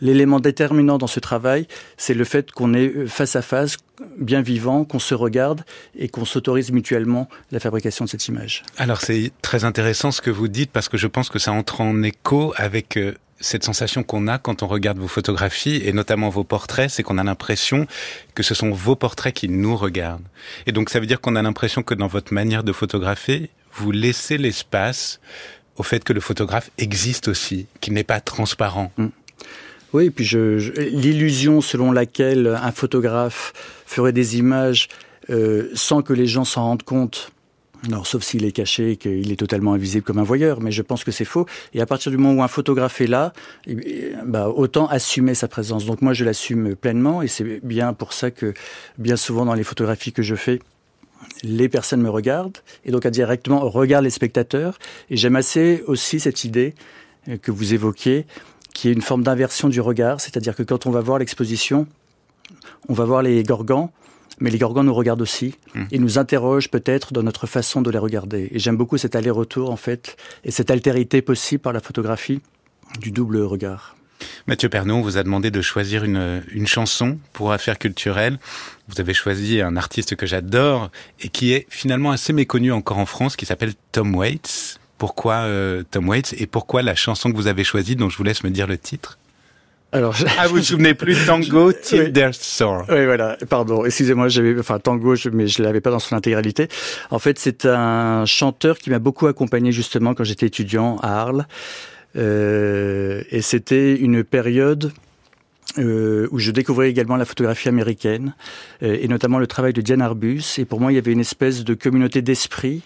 [0.00, 1.66] l'élément déterminant dans ce travail,
[1.96, 3.76] c'est le fait qu'on est face à face,
[4.18, 5.62] bien vivant, qu'on se regarde
[5.94, 8.62] et qu'on s'autorise mutuellement la fabrication de cette image.
[8.78, 11.80] Alors c'est très intéressant ce que vous dites parce que je pense que ça entre
[11.80, 16.30] en écho avec euh, cette sensation qu'on a quand on regarde vos photographies et notamment
[16.30, 17.86] vos portraits, c'est qu'on a l'impression
[18.34, 20.26] que ce sont vos portraits qui nous regardent.
[20.66, 23.92] Et donc ça veut dire qu'on a l'impression que dans votre manière de photographier, vous
[23.92, 25.20] laissez l'espace
[25.76, 28.90] au fait que le photographe existe aussi, qu'il n'est pas transparent.
[28.96, 29.06] Mm.
[29.92, 33.52] Oui, et puis je, l'illusion selon laquelle un photographe
[33.86, 34.88] ferait des images
[35.30, 37.30] euh, sans que les gens s'en rendent compte,
[37.84, 40.82] alors, sauf s'il est caché et qu'il est totalement invisible comme un voyeur, mais je
[40.82, 41.46] pense que c'est faux.
[41.74, 43.32] Et à partir du moment où un photographe est là,
[44.24, 45.86] bah, autant assumer sa présence.
[45.86, 48.54] Donc moi, je l'assume pleinement et c'est bien pour ça que
[48.98, 50.60] bien souvent dans les photographies que je fais,
[51.42, 54.78] les personnes me regardent et donc indirectement regardent les spectateurs.
[55.10, 56.74] Et j'aime assez aussi cette idée
[57.42, 58.26] que vous évoquiez,
[58.74, 61.86] qui est une forme d'inversion du regard, c'est-à-dire que quand on va voir l'exposition,
[62.88, 63.92] on va voir les gorgans,
[64.38, 65.84] mais les Gorgons nous regardent aussi mmh.
[65.90, 68.48] et nous interrogent peut-être dans notre façon de les regarder.
[68.52, 72.40] Et j'aime beaucoup cet aller-retour, en fait, et cette altérité possible par la photographie
[73.00, 73.96] du double regard.
[74.46, 78.38] Mathieu Pernon vous a demandé de choisir une, une chanson pour Affaires culturelles.
[78.88, 83.06] Vous avez choisi un artiste que j'adore et qui est finalement assez méconnu encore en
[83.06, 84.78] France, qui s'appelle Tom Waits.
[84.98, 88.24] Pourquoi euh, Tom Waits et pourquoi la chanson que vous avez choisie, dont je vous
[88.24, 89.18] laisse me dire le titre?
[89.92, 92.66] Alors, ah, vous vous souvenez plus Tango Till oui.
[92.88, 93.38] Oui, voilà.
[93.48, 93.84] Pardon.
[93.84, 96.68] Excusez-moi, j'avais, enfin, Tango, je, mais je l'avais pas dans son intégralité.
[97.10, 101.46] En fait, c'est un chanteur qui m'a beaucoup accompagné justement quand j'étais étudiant à Arles.
[102.16, 104.92] Euh, et c'était une période
[105.78, 108.34] euh, où je découvrais également la photographie américaine
[108.82, 110.42] euh, et notamment le travail de Diane Arbus.
[110.58, 112.82] Et pour moi, il y avait une espèce de communauté d'esprit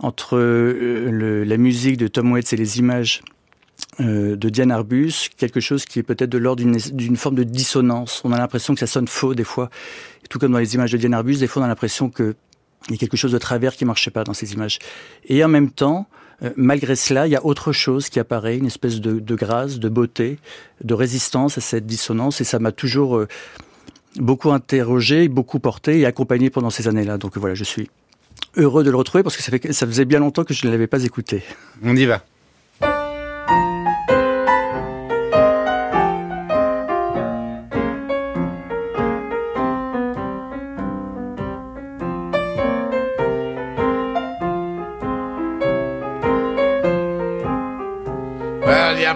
[0.00, 3.22] entre euh, le, la musique de Tom Waits et les images
[4.00, 8.22] euh, de Diane Arbus quelque chose qui est peut-être de l'ordre d'une forme de dissonance.
[8.24, 9.70] On a l'impression que ça sonne faux des fois.
[10.30, 12.34] Tout comme dans les images de Diane Arbus, des fois on a l'impression qu'il
[12.90, 14.78] y a quelque chose de travers qui marchait pas dans ces images.
[15.26, 16.06] Et en même temps,
[16.42, 19.88] euh, malgré cela, il y a autre chose qui apparaît, une espèce de, grâce, de
[19.88, 20.38] beauté,
[20.84, 22.40] de résistance à cette dissonance.
[22.40, 23.28] Et ça m'a toujours euh,
[24.16, 27.18] beaucoup interrogé, beaucoup porté et accompagné pendant ces années-là.
[27.18, 27.90] Donc voilà, je suis
[28.56, 30.70] heureux de le retrouver parce que ça, fait, ça faisait bien longtemps que je ne
[30.70, 31.42] l'avais pas écouté.
[31.82, 32.22] On y va.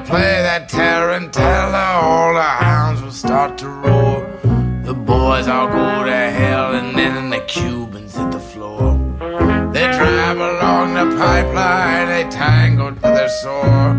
[0.04, 4.20] Play that tarantella, all the hounds will start to roar.
[4.84, 8.98] The boys all go to hell, and then the Cubans hit the floor.
[9.72, 13.94] They drive along the pipeline, they tangle to their sore.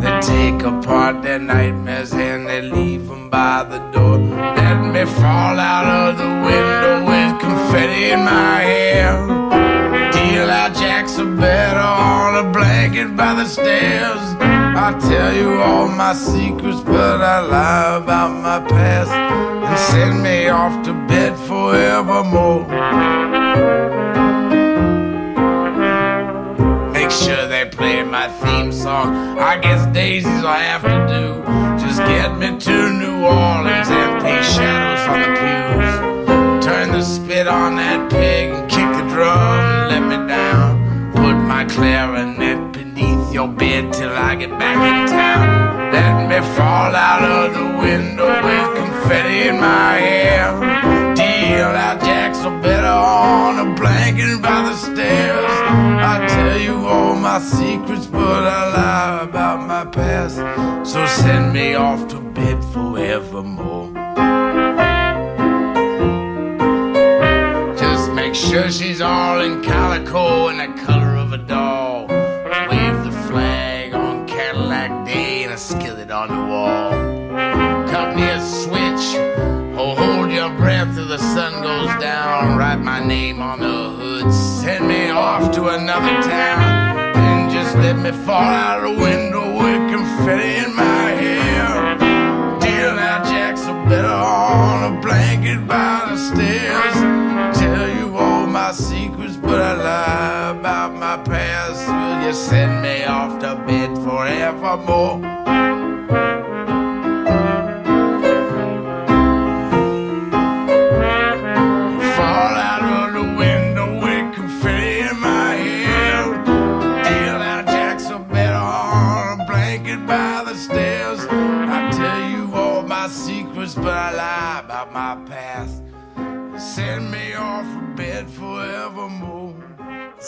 [0.00, 4.18] They take apart their nightmares and they leave them by the door.
[4.18, 9.26] Let me fall out of the window with confetti in my hair.
[10.12, 14.31] Deal out jacks of better on a blanket by the stairs.
[14.74, 20.48] I tell you all my secrets, but I lie about my past and send me
[20.48, 22.66] off to bed forevermore.
[26.92, 29.38] Make sure they play my theme song.
[29.38, 31.42] I guess Daisy's I have to do.
[31.84, 36.64] Just get me to New Orleans and paint shadows on the pews.
[36.64, 38.71] Turn the spit on that pig
[43.72, 45.92] bed till I get back in town.
[45.96, 50.46] Let me fall out of the window with confetti in my hair.
[51.14, 52.96] Deal out jacks or better
[53.38, 55.54] on a blanket by the stairs.
[56.10, 60.36] I tell you all my secrets, but I lie about my past.
[60.90, 63.88] So send me off to bed forevermore.
[67.82, 72.01] Just make sure she's all in calico and the color of a dog.
[82.42, 82.58] Down.
[82.58, 87.16] Write my name on the hood, send me off to another town.
[87.16, 91.98] And just let me fall out of the window with confetti in my hair.
[92.60, 97.58] Deal out jacks are better on a blanket by the stairs.
[97.58, 101.86] Tell you all my secrets, but I lie about my past.
[101.88, 105.81] Will you send me off to bed forevermore?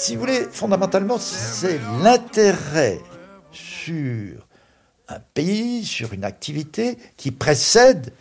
[0.05, 3.01] Si vous voulez, fondamentalement, c'est l'intérêt
[3.53, 4.47] sur
[5.09, 8.12] un pays, sur une activité qui précède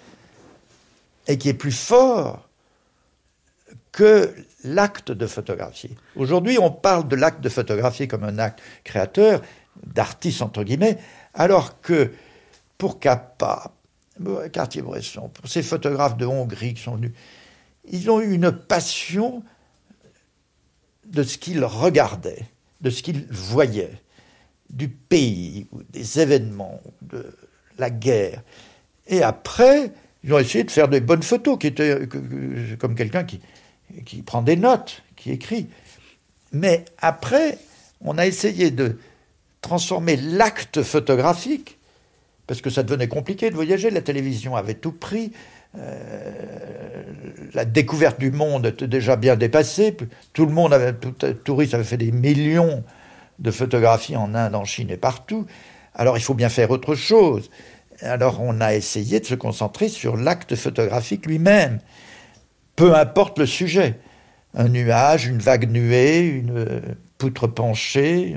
[1.28, 2.48] et qui est plus fort
[3.92, 5.98] que l'acte de photographier.
[6.16, 9.42] Aujourd'hui, on parle de l'acte de photographier comme un acte créateur,
[9.86, 10.98] d'artiste entre guillemets,
[11.34, 12.14] alors que
[12.78, 13.74] pour Capa,
[14.54, 17.12] Cartier-Bresson, pour ces photographes de Hongrie qui sont venus,
[17.92, 19.44] ils ont eu une passion
[21.06, 22.46] de ce qu'ils regardaient,
[22.82, 24.02] de ce qu'ils voyaient,
[24.70, 27.36] du pays, des événements, de
[27.78, 28.42] la guerre.
[29.08, 29.92] Et après,
[30.24, 32.08] ils ont essayé de faire des bonnes photos, qui étaient
[32.80, 33.42] comme quelqu'un qui,
[34.06, 35.68] qui prend des notes, qui écrit.
[36.52, 37.58] Mais après,
[38.02, 38.98] on a essayé de
[39.62, 41.78] transformer l'acte photographique,
[42.48, 45.32] parce que ça devenait compliqué de voyager, la télévision avait tout pris,
[45.78, 46.32] euh,
[47.54, 49.96] la découverte du monde était déjà bien dépassée.
[50.34, 52.84] Tout le monde avait, tout touriste avait fait des millions
[53.40, 55.46] de photographies en Inde, en Chine et partout.
[55.96, 57.50] Alors il faut bien faire autre chose.
[58.02, 61.80] Alors on a essayé de se concentrer sur l'acte photographique lui-même,
[62.76, 64.00] peu importe le sujet.
[64.56, 66.82] Un nuage, une vague nuée, une
[67.18, 68.36] poutre penchée.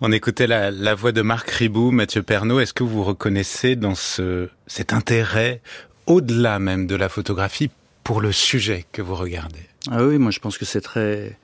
[0.00, 2.60] On écoutait la, voix de Marc Ribou, Mathieu Pernaud.
[2.60, 5.60] Est-ce que vous reconnaissez dans ce, cet intérêt
[6.06, 7.70] au-delà même de la photographie
[8.02, 11.38] pour le sujet que vous regardez Ah oui, moi je pense que c'est très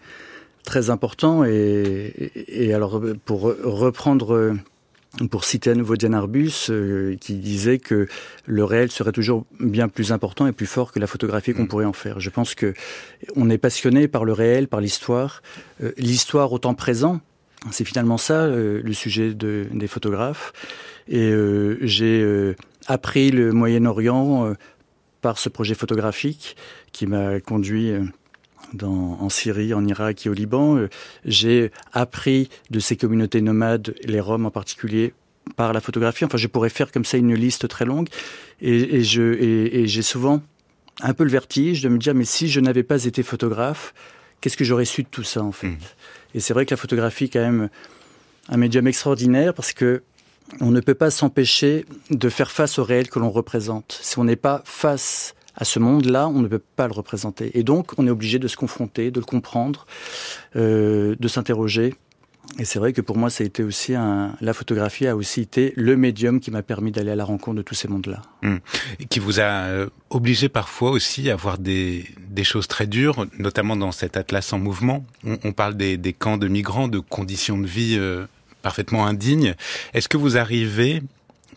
[0.65, 2.13] très important et,
[2.49, 4.59] et, alors pour reprendre
[5.31, 8.07] pour citer à nouveau Diane Arbus, euh, qui disait que
[8.47, 11.69] le réel serait toujours bien plus important et plus fort que la photographie qu'on mm.
[11.69, 12.21] pourrait en faire.
[12.21, 12.75] Je pense que
[13.35, 15.43] on est passionné par le réel, par l'histoire,
[15.83, 17.21] euh, l'histoire au temps présent,
[17.73, 20.53] C'est finalement ça le sujet de, des photographes.
[21.09, 21.35] Et
[21.83, 22.55] j'ai
[22.91, 24.55] appris le Moyen-Orient
[25.21, 26.57] par ce projet photographique
[26.93, 27.93] qui m'a conduit
[28.73, 30.77] dans, en Syrie, en Irak et au Liban.
[30.77, 30.89] Euh,
[31.25, 35.15] j'ai appris de ces communautés nomades, les Roms en particulier,
[35.57, 36.25] par la photographie.
[36.25, 38.09] Enfin, je pourrais faire comme ça une liste très longue.
[38.61, 40.43] Et, et je, et, j'ai souvent
[41.01, 43.95] un peu le vertige de me dire, mais si je n'avais pas été photographe,
[44.41, 45.69] qu'est-ce que j'aurais su de tout ça, en fait?
[45.69, 45.79] Mmh.
[46.35, 47.69] Et c'est vrai que la photographie est quand même
[48.49, 50.03] un médium extraordinaire parce que
[50.61, 53.99] on ne peut pas s'empêcher de faire face au réel que l'on représente.
[54.03, 57.59] Si on n'est pas face à ce monde-là, on ne peut pas le représenter.
[57.59, 59.87] Et donc, on est obligé de se confronter, de le comprendre,
[60.57, 61.95] euh, de s'interroger.
[62.59, 65.73] Et c'est vrai que pour moi, ça a été aussi la photographie a aussi été
[65.77, 68.23] le médium qui m'a permis d'aller à la rencontre de tous ces mondes-là.
[68.43, 68.57] Mmh.
[68.99, 72.07] Et qui vous a euh, obligé parfois aussi à voir des,
[72.43, 75.05] choses très dures, notamment dans cet atlas en mouvement.
[75.25, 78.27] On, parle des, des, camps de migrants, de conditions de vie euh,
[78.63, 79.55] parfaitement indignes.
[79.95, 81.03] Est-ce que vous arrivez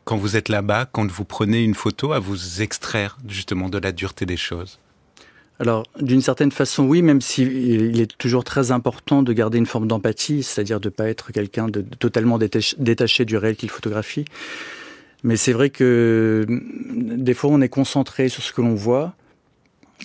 [0.05, 3.91] quand vous êtes là-bas, quand vous prenez une photo, à vous extraire justement de la
[3.91, 4.79] dureté des choses?
[5.59, 9.87] Alors, d'une certaine façon, oui, même s'il est toujours très important de garder une forme
[9.87, 14.25] d'empathie, c'est-à-dire de ne pas être quelqu'un de totalement détaché du réel qu'il photographie.
[15.23, 19.13] Mais c'est vrai que mm, des fois, on est concentré sur ce que l'on voit,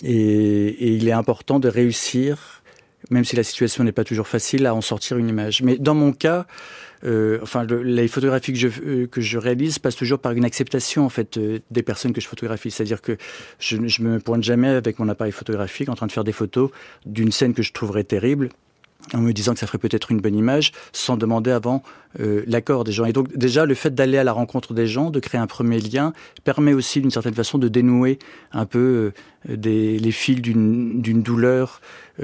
[0.03, 2.61] et, il est important de réussir,
[3.09, 5.61] même si la situation n'est pas toujours facile, à en sortir une image.
[5.61, 6.45] Mais dans mon cas,
[7.03, 10.45] euh, enfin, le, les photographies que je, euh, que je réalise passent toujours par une
[10.45, 12.71] acceptation en fait euh, des personnes que je photographie.
[12.71, 13.17] C'est-à-dire que
[13.59, 16.71] je, je me pointe jamais avec mon appareil photographique en train de faire des photos
[17.05, 18.49] d'une scène que je trouverais terrible
[19.13, 21.81] en me disant que ça ferait peut-être une bonne image, sans demander avant
[22.19, 23.05] l'accord des gens.
[23.05, 25.79] Et donc déjà, le fait d'aller à la rencontre des gens, de créer un premier
[25.79, 26.11] lien,
[26.43, 28.19] permet aussi d'une certaine façon de dénouer
[28.51, 29.13] un peu
[29.47, 31.79] les fils d'une douleur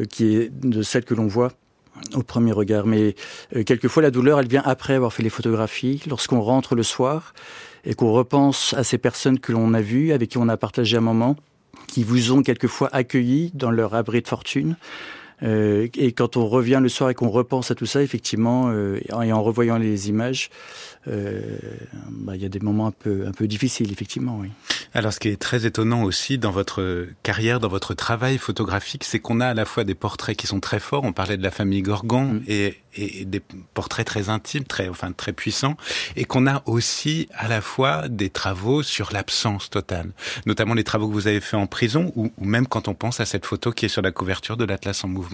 [0.09, 1.53] qui est de celle que l'on voit
[2.13, 2.86] au premier regard.
[2.86, 3.15] Mais
[3.55, 7.34] euh, quelquefois, la douleur, elle vient après avoir fait les photographies, lorsqu'on rentre le soir
[7.86, 10.97] et qu'on repense à ces personnes que l'on a vues, avec qui on a partagé
[10.97, 11.36] un moment,
[11.88, 14.75] qui vous ont quelquefois accueillis dans leur abri de fortune.
[15.43, 18.99] Euh, et quand on revient le soir et qu'on repense à tout ça, effectivement, euh,
[19.23, 20.49] et en revoyant les images,
[21.07, 21.41] euh,
[22.09, 24.37] bah, il y a des moments un peu, un peu difficiles, effectivement.
[24.41, 24.49] Oui.
[24.93, 29.19] Alors, ce qui est très étonnant aussi dans votre carrière, dans votre travail photographique, c'est
[29.19, 31.03] qu'on a à la fois des portraits qui sont très forts.
[31.03, 32.43] On parlait de la famille Gorgon mm.
[32.47, 33.41] et, et, des
[33.73, 35.75] portraits très intimes, très, enfin, très puissants,
[36.15, 40.11] et qu'on a aussi à la fois des travaux sur l'absence totale,
[40.45, 43.19] notamment les travaux que vous avez faits en prison, ou, ou, même quand on pense
[43.19, 45.24] à cette photo qui est sur la couverture de l'Atlas en mouvement.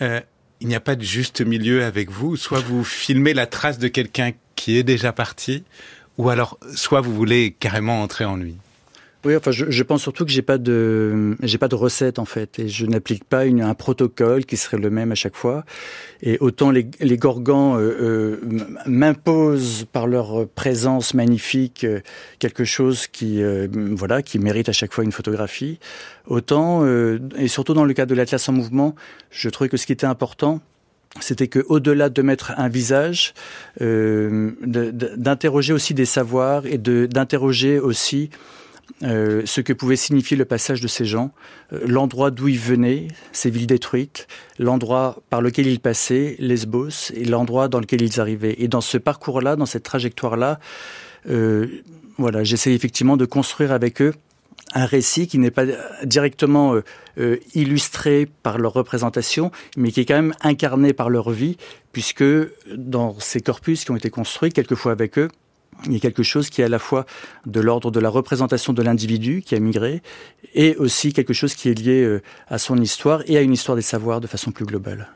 [0.00, 0.20] Euh,
[0.60, 2.36] il n'y a pas de juste milieu avec vous.
[2.36, 5.64] Soit vous filmez la trace de quelqu'un qui est déjà parti,
[6.18, 8.56] ou alors soit vous voulez carrément entrer en lui.
[9.24, 12.24] Oui, enfin, je, je, pense surtout que j'ai pas de, j'ai pas de recette en
[12.24, 15.64] fait, et je n'applique pas une, un protocole qui serait le même à chaque fois.
[16.22, 18.40] Et autant les, les Gorgans euh, euh,
[18.86, 22.00] m'imposent par leur présence magnifique euh,
[22.40, 25.78] quelque chose qui, euh, voilà, qui mérite à chaque fois une photographie.
[26.26, 28.96] Autant, euh, et surtout dans le cas de l'Atlas en mouvement,
[29.30, 30.60] je trouvais que ce qui était important,
[31.20, 33.34] c'était que au-delà de mettre un visage,
[33.78, 38.30] d'interroger aussi des savoirs et d'interroger aussi
[39.02, 41.32] euh, ce que pouvait signifier le passage de ces gens,
[41.72, 47.24] euh, l'endroit d'où ils venaient, ces villes détruites, l'endroit par lequel ils passaient, Lesbos, et
[47.24, 48.56] l'endroit dans lequel ils arrivaient.
[48.58, 50.60] Et dans ce parcours-là, dans cette trajectoire-là,
[51.28, 51.66] euh,
[52.18, 54.14] voilà, j'essaie effectivement de construire avec eux
[54.74, 55.64] un récit qui n'est pas
[56.04, 56.76] directement
[57.54, 61.58] illustré par leur représentation, mais qui est quand même incarné par leur vie,
[61.90, 62.24] puisque
[62.74, 65.28] dans ces corpus qui ont été construits, quelquefois avec eux,
[65.86, 67.06] il y a quelque chose qui est à la fois
[67.46, 70.02] de l'ordre de la représentation de l'individu qui a migré,
[70.54, 73.76] et aussi quelque chose qui est lié euh, à son histoire et à une histoire
[73.76, 75.08] des savoirs de façon plus globale.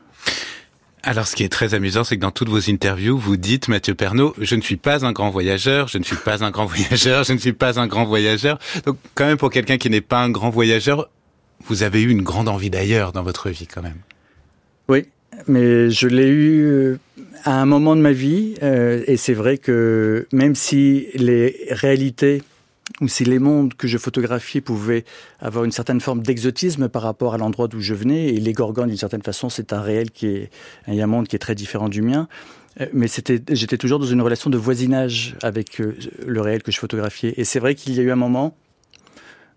[1.03, 3.95] Alors, ce qui est très amusant, c'est que dans toutes vos interviews, vous dites, Mathieu
[3.95, 7.23] Pernaud, je ne suis pas un grand voyageur, je ne suis pas un grand voyageur,
[7.23, 8.59] je ne suis pas un grand voyageur.
[8.85, 11.09] Donc, quand même, pour quelqu'un qui n'est pas un grand voyageur,
[11.65, 14.01] vous avez eu une grande envie d'ailleurs dans votre vie, quand même.
[14.89, 15.05] Oui,
[15.47, 16.99] mais je l'ai eu euh,
[17.43, 22.41] à un moment de ma vie, euh, et c'est vrai que même si les réalités
[23.01, 25.03] ou si les mondes que je photographiais pouvaient
[25.39, 28.87] avoir une certaine forme d'exotisme par rapport à l'endroit d'où je venais, et les Gorgones,
[28.87, 30.49] d'une certaine façon, c'est un réel qui est,
[30.87, 32.27] un monde qui est très différent du mien.
[32.79, 37.33] Euh, mais j'étais toujours dans une relation de voisinage avec le réel que je photographiais.
[37.37, 38.55] Et c'est vrai qu'il y a eu un moment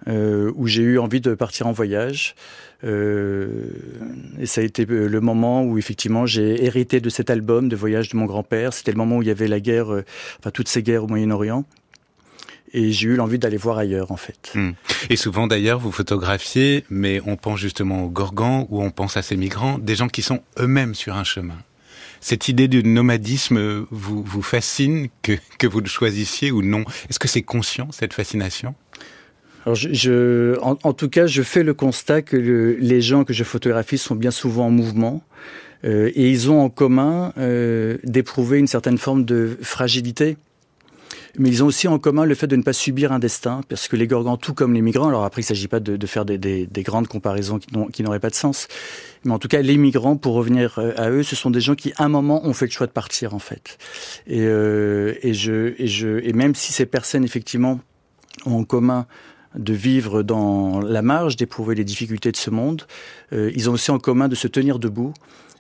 [0.07, 2.35] où j'ai eu envie de partir en voyage.
[2.83, 3.71] Euh,
[4.39, 8.11] et ça a été le moment où effectivement j'ai hérité de cet album de voyage
[8.11, 8.73] de mon grand-père.
[8.73, 10.05] C'était le moment où il y avait la guerre, euh,
[10.39, 11.65] enfin toutes ces guerres au Moyen-Orient
[12.73, 14.53] et j'ai eu l'envie d'aller voir ailleurs en fait.
[14.55, 14.73] Hmm.
[15.09, 19.23] Et souvent d'ailleurs vous photographiez, mais on pense justement aux Gorgans ou on pense à
[19.23, 21.59] ces migrants, des gens qui sont eux-mêmes sur un chemin.
[22.21, 26.85] Cette idée du nomadisme vous, vous fascine, que, que vous le choisissiez ou non?
[27.09, 28.75] Est-ce que c'est conscient, cette fascination?
[30.63, 34.31] En, tout cas, je fais le constat que les gens que je photographie sont bien
[34.31, 35.23] souvent en mouvement
[35.85, 40.37] euh, et ils ont en commun euh, d'éprouver une certaine forme de fragilité
[41.39, 43.89] mais ils ont aussi en commun le fait de ne pas subir un destin, parce
[43.89, 46.25] que les Gorgons, tout comme les migrants, alors après il ne s'agit pas de, faire
[46.25, 47.61] des, des, des, grandes comparaisons
[47.93, 48.69] qui n'auraient pas de sens,
[49.25, 51.75] mais en tout cas les migrants, pour revenir euh, à eux, ce sont des gens
[51.75, 53.79] qui à un moment ont fait le choix de partir en fait.
[54.27, 57.81] Et, je, et, je, et même si ces personnes effectivement
[58.47, 59.07] ont en commun
[59.55, 62.87] de vivre dans la marge, d'éprouver les difficultés de ce monde,
[63.33, 65.13] euh, ils ont aussi en commun de se tenir debout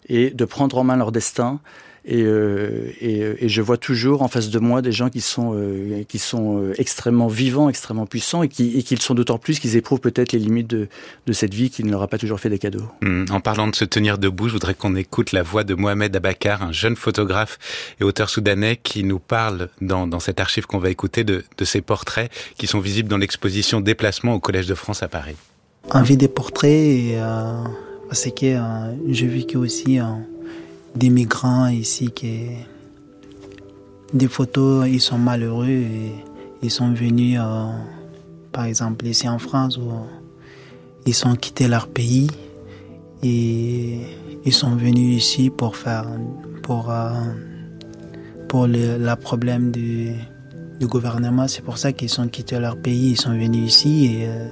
[0.09, 1.61] et de prendre en main leur destin
[2.05, 5.53] et, euh, et, et, je vois toujours en face de moi des gens qui sont,
[5.55, 9.36] euh, qui sont euh, extrêmement vivants, extrêmement puissants, et qui, et qui le sont d'autant
[9.36, 10.88] plus qu'ils éprouvent peut-être les limites de,
[11.26, 12.86] de, cette vie qui ne leur a pas toujours fait des cadeaux.
[13.03, 13.26] Mmh.
[13.30, 16.62] En parlant de se tenir debout, je voudrais qu'on écoute la voix de Mohamed Abakar,
[16.62, 17.59] un jeune photographe
[18.01, 21.64] et auteur soudanais qui nous parle dans, dans cette archive qu'on va écouter de, de
[21.66, 25.36] ces portraits qui sont visibles dans l'exposition Déplacement au Collège de France à Paris.
[25.90, 27.62] Envie des portraits, et, euh,
[28.09, 30.01] parce que euh, j'ai vécu aussi...
[30.01, 30.05] Euh,
[30.95, 32.49] des migrants ici qui
[34.12, 36.12] des photos ils sont malheureux et
[36.62, 37.66] ils sont venus euh,
[38.53, 39.91] par exemple ici en France où
[41.07, 42.28] ils sont quittés leur pays
[43.22, 44.01] et
[44.45, 46.07] ils sont venus ici pour faire
[46.62, 47.11] pour euh,
[48.49, 50.14] pour le la problème du,
[50.82, 51.47] gouvernement.
[51.47, 54.49] C'est pour ça qu'ils sont quittés leur pays ils sont venus ici et euh,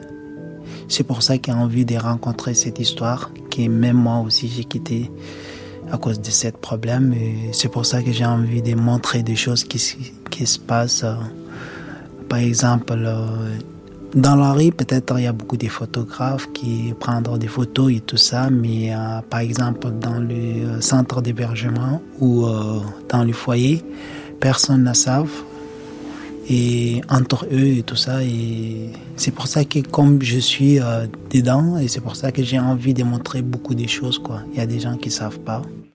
[0.87, 4.65] c'est pour ça qu'ils ont envie de rencontrer cette histoire que même moi aussi j'ai
[4.65, 5.11] quitté
[5.91, 7.15] à cause de ce problème.
[7.53, 9.81] C'est pour ça que j'ai envie de montrer des choses qui,
[10.31, 11.05] qui se passent.
[12.29, 13.57] Par exemple, euh,
[14.15, 18.01] dans la rue, peut-être il y a beaucoup de photographes qui prennent des photos et
[18.01, 23.83] tout ça, mais euh, par exemple dans le centre d'hébergement ou euh, dans le foyer,
[24.41, 25.43] personne ne savent
[26.51, 28.19] et entre eux et tout ça.
[29.17, 30.79] C'est pour ça que comme je suis
[31.31, 34.19] dedans, et c'est pour ça que j'ai envie de montrer beaucoup de choses.
[34.19, 34.41] Quoi.
[34.53, 35.63] Il y a des gens qui savent pas.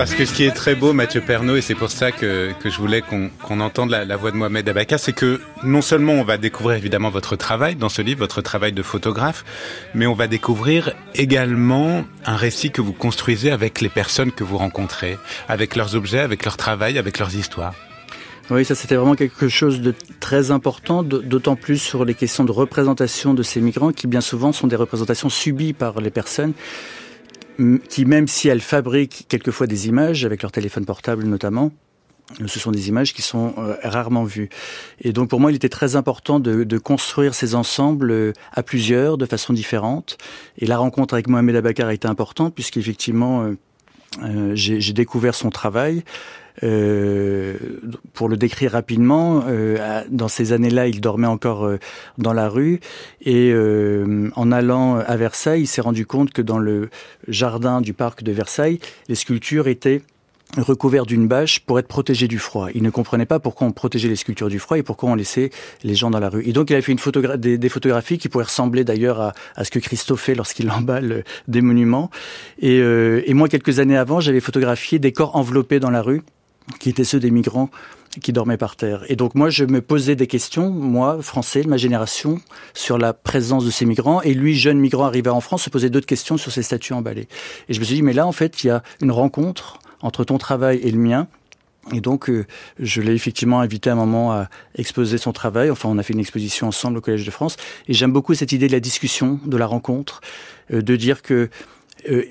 [0.00, 2.70] Parce que ce qui est très beau, Mathieu Pernaud, et c'est pour ça que, que
[2.70, 6.14] je voulais qu'on qu entende la, la, voix de Mohamed Abaka, c'est que non seulement
[6.14, 9.44] on va découvrir évidemment votre travail dans ce livre, votre travail de photographe,
[9.92, 14.56] mais on va découvrir également un récit que vous construisez avec les personnes que vous
[14.56, 15.18] rencontrez,
[15.50, 17.74] avec leurs objets, avec leur travail, avec leurs histoires.
[18.48, 22.52] Oui, ça c'était vraiment quelque chose de très important, d'autant plus sur les questions de
[22.52, 26.54] représentation de ces migrants qui bien souvent sont des représentations subies par les personnes
[27.88, 31.72] qui, même si elles fabriquent quelquefois des images, avec leur téléphone portable notamment,
[32.46, 34.48] ce sont des images qui sont euh, rarement vues.
[35.00, 38.62] Et donc pour moi, il était très important de, de, construire ces ensembles euh, à
[38.62, 40.16] plusieurs, de façon différente.
[40.58, 43.56] Et la rencontre avec Mohamed Abakar a été importante, puisqu'effectivement, euh,
[44.22, 46.04] euh j'ai découvert son travail.
[46.62, 47.56] Euh,
[48.12, 51.78] pour le décrire rapidement, euh, dans ces années-là, il dormait encore euh,
[52.18, 52.80] dans la rue
[53.22, 56.90] et euh, en allant à Versailles, il s'est rendu compte que dans le
[57.28, 60.02] jardin du parc de Versailles, les sculptures étaient
[60.56, 62.68] recouvert d'une bâche pour être protégé du froid.
[62.74, 65.50] Il ne comprenait pas pourquoi on protégeait les sculptures du froid et pourquoi on laissait
[65.84, 66.42] les gens dans la rue.
[66.46, 69.64] Et donc il a fait une photogra des, photographies qui pourraient ressembler d'ailleurs à, à,
[69.64, 72.10] ce que Christophe fait lorsqu'il emballe des monuments.
[72.60, 76.22] Et, euh, et moi, quelques années avant, j'avais photographié des corps enveloppés dans la rue
[76.78, 77.70] qui étaient ceux des migrants
[78.20, 79.04] qui dormaient par terre.
[79.08, 82.40] Et donc moi, je me posais des questions, moi, français, de ma génération,
[82.74, 84.20] sur la présence de ces migrants.
[84.22, 87.28] Et lui, jeune migrant arrivé en France, se posait d'autres questions sur ces statues emballées.
[87.68, 90.24] Et je me suis dit, mais là, en fait, il y a une rencontre entre
[90.24, 91.28] ton travail et le mien.
[91.94, 92.46] Et donc, euh,
[92.78, 95.70] je l'ai effectivement invité à un moment à exposer son travail.
[95.70, 97.56] Enfin, on a fait une exposition ensemble au Collège de France.
[97.88, 100.20] Et j'aime beaucoup cette idée de la discussion, de la rencontre,
[100.72, 101.48] euh, de dire que,
[102.10, 102.24] euh,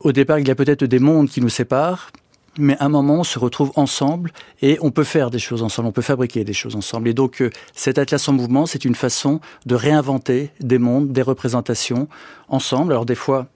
[0.00, 2.10] au départ, il y a peut-être des mondes qui nous séparent,
[2.58, 4.32] mais à un moment, on se retrouve ensemble
[4.62, 7.08] et on peut faire des choses ensemble, on peut fabriquer des choses ensemble.
[7.08, 11.22] Et donc, euh, cet atlas en mouvement, c'est une façon de réinventer des mondes, des
[11.22, 12.08] représentations
[12.48, 12.92] ensemble.
[12.92, 13.46] Alors, des fois,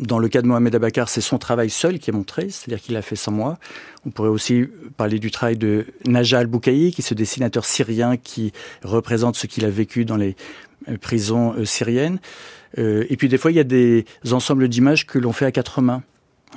[0.00, 2.96] dans le cas de Mohamed Abakar, c'est son travail seul qui est montré, c'est-à-dire qu'il
[2.96, 3.58] a fait sans moi.
[4.04, 4.66] On pourrait aussi
[4.96, 9.64] parler du travail de Naja Al-Boukaï, qui est ce dessinateur syrien qui représente ce qu'il
[9.64, 10.36] a vécu dans les
[10.88, 12.18] euh, prisons euh, syriennes.
[12.78, 15.80] Et puis des fois, il y a des ensembles d'images que l'on fait à quatre
[15.80, 16.02] mains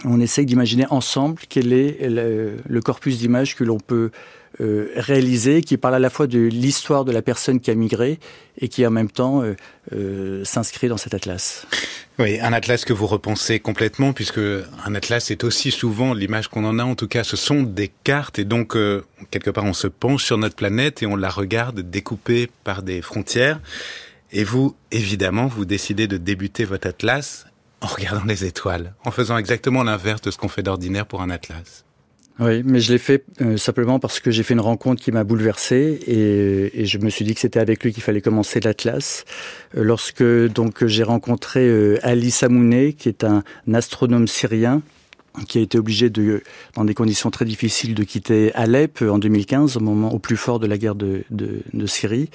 [0.05, 4.11] on essaye d'imaginer ensemble quel est le, corpus d'images que l'on peut
[4.61, 8.19] euh, réalisé, qui parle à la fois de l'histoire de la personne qui a migré
[8.59, 9.55] et qui en même temps euh,
[9.93, 11.65] euh, s'inscrit dans cet atlas.
[12.17, 16.65] Oui, un atlas que vous repensez complètement, puisque un atlas est aussi souvent l'image qu'on
[16.65, 18.75] en a, en tout cas, ce sont des cartes, et donc
[19.31, 23.01] quelque part on se penche sur notre planète et on la regarde découpée par des
[23.01, 23.61] frontières.
[24.31, 27.45] Et vous, évidemment, vous décidez de débuter votre atlas
[27.81, 31.29] en regardant les étoiles, en faisant exactement l'inverse de ce qu'on fait d'ordinaire pour un
[31.29, 31.85] atlas.
[32.39, 35.25] Oui, mais je l'ai fait euh, simplement parce que j'ai fait une rencontre qui m'a
[35.25, 39.25] bouleversé et, je me suis dit que c'était avec lui qu'il fallait commencer l'Atlas.
[39.75, 44.81] Euh, lorsque donc j'ai rencontré euh, Ali Samouné, qui est un, astronome syrien
[45.47, 46.41] qui a été obligé de,
[46.75, 50.59] dans des conditions très difficiles, de quitter Alep en 2015, au moment au plus fort
[50.59, 52.29] de la guerre de, de, de Syrie.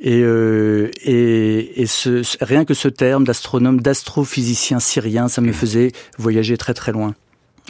[0.00, 5.92] Et, euh, et, et ce, rien que ce terme d'astronome, d'astrophysicien syrien, ça me faisait
[6.18, 7.14] voyager très très loin.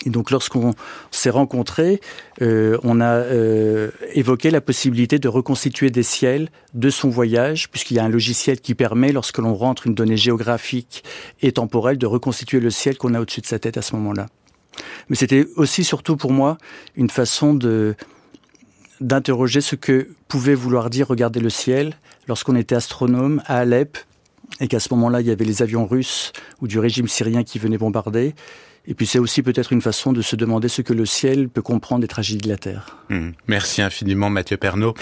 [0.06, 0.74] Et donc lorsqu'on
[1.10, 2.00] s'est rencontrés,
[2.42, 7.94] euh, on a euh, évoqué la possibilité de reconstituer des ciels de son voyage, puisqu'il
[7.94, 11.04] y a un logiciel qui permet, lorsque l'on rentre une donnée géographique
[11.42, 14.26] et temporelle, de reconstituer le ciel qu'on a au-dessus de sa tête à ce moment-là.
[15.08, 16.58] Mais c'était aussi surtout pour moi
[16.96, 17.94] une façon de
[19.00, 21.96] d'interroger ce que pouvait vouloir dire regarder le ciel
[22.28, 23.98] lorsqu'on était astronome à Alep
[24.60, 27.58] et qu'à ce moment-là il y avait les avions russes ou du régime syrien qui
[27.58, 28.34] venaient bombarder
[28.86, 31.62] et puis c'est aussi peut-être une façon de se demander ce que le ciel peut
[31.62, 32.98] comprendre des tragédies de la Terre.
[33.08, 33.30] Mmh.
[33.46, 34.94] Merci infiniment Mathieu Pernaud.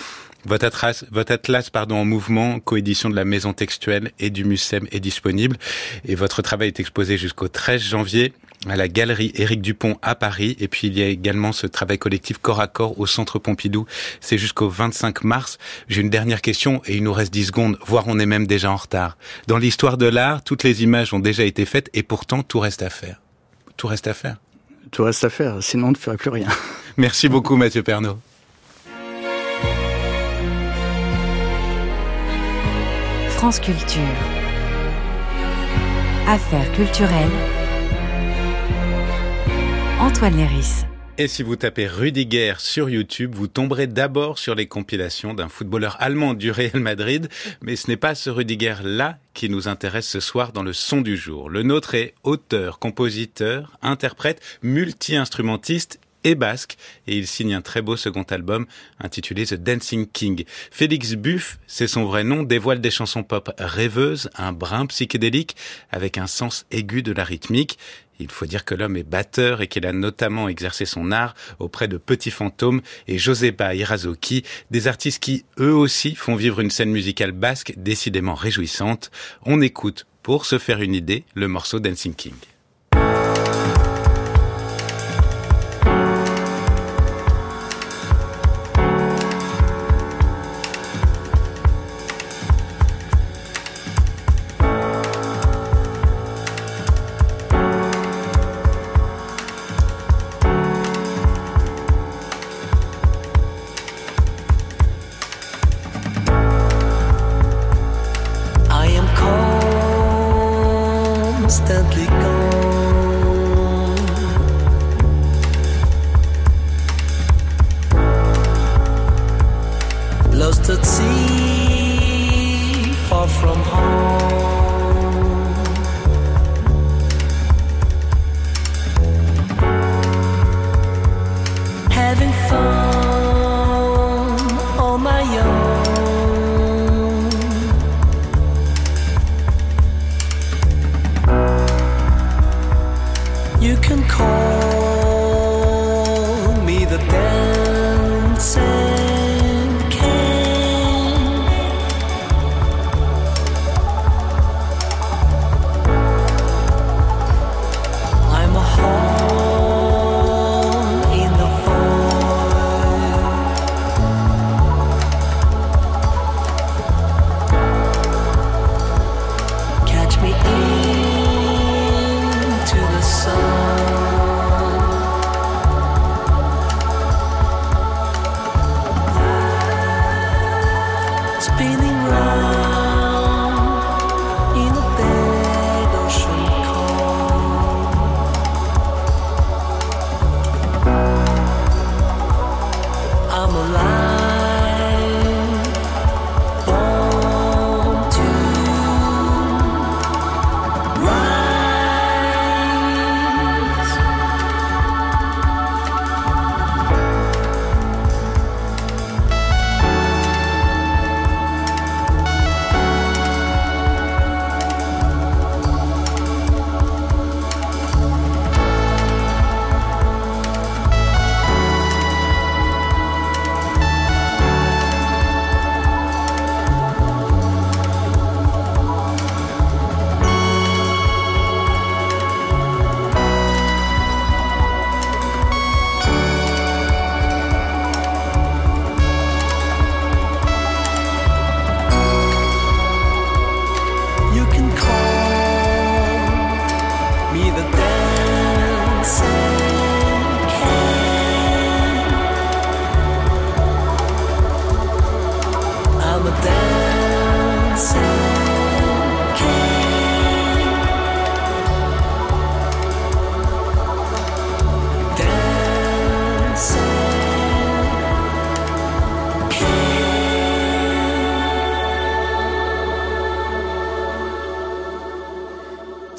[0.45, 4.87] Votre atlas, votre atlas pardon, en mouvement, coédition de la Maison Textuelle et du MUSEM
[4.91, 5.57] est disponible.
[6.05, 8.33] Et votre travail est exposé jusqu'au 13 janvier
[8.69, 10.57] à la galerie Éric Dupont à Paris.
[10.61, 13.87] Et puis il y a également ce travail collectif corps à corps au Centre Pompidou.
[14.21, 15.59] C'est jusqu'au 25 mars.
[15.89, 18.71] J'ai une dernière question et il nous reste 10 secondes, voire on est même déjà
[18.71, 19.17] en retard.
[19.47, 22.83] Dans l'histoire de l'art, toutes les images ont déjà été faites et pourtant tout reste
[22.83, 23.21] à faire.
[23.77, 24.37] Tout reste à faire.
[24.91, 26.49] Tout reste à faire, sinon on ne ferait plus rien.
[26.97, 28.19] Merci beaucoup Mathieu Pernaud.
[33.31, 34.03] France Culture.
[36.29, 37.52] Affaires culturelles.
[40.03, 40.85] Antoine Léris.
[41.17, 45.97] Et si vous tapez Rudiger sur YouTube, vous tomberez d'abord sur les compilations d'un footballeur
[46.01, 47.29] allemand du Real Madrid,
[47.61, 51.17] mais ce n'est pas ce Rudiger-là qui nous intéresse ce soir dans le son du
[51.17, 51.49] jour.
[51.49, 56.77] Le nôtre est auteur, compositeur, interprète, multi-instrumentiste et basque,
[57.07, 58.67] et il signe un très beau second album
[58.99, 60.45] intitulé The Dancing King.
[60.71, 65.57] Félix Buff, c'est son vrai nom, dévoile des chansons pop rêveuses, un brin psychédélique
[65.91, 67.79] avec un sens aigu de la rythmique.
[68.23, 71.89] Il faut dire que l'homme est batteur et qu'il a notamment exercé son art auprès
[71.89, 76.91] de Petits Fantômes et Joséba Irazoki, des artistes qui, eux aussi, font vivre une scène
[76.91, 79.11] musicale basque décidément réjouissante.
[79.45, 82.35] On écoute, pour se faire une idée, le morceau Dancing King.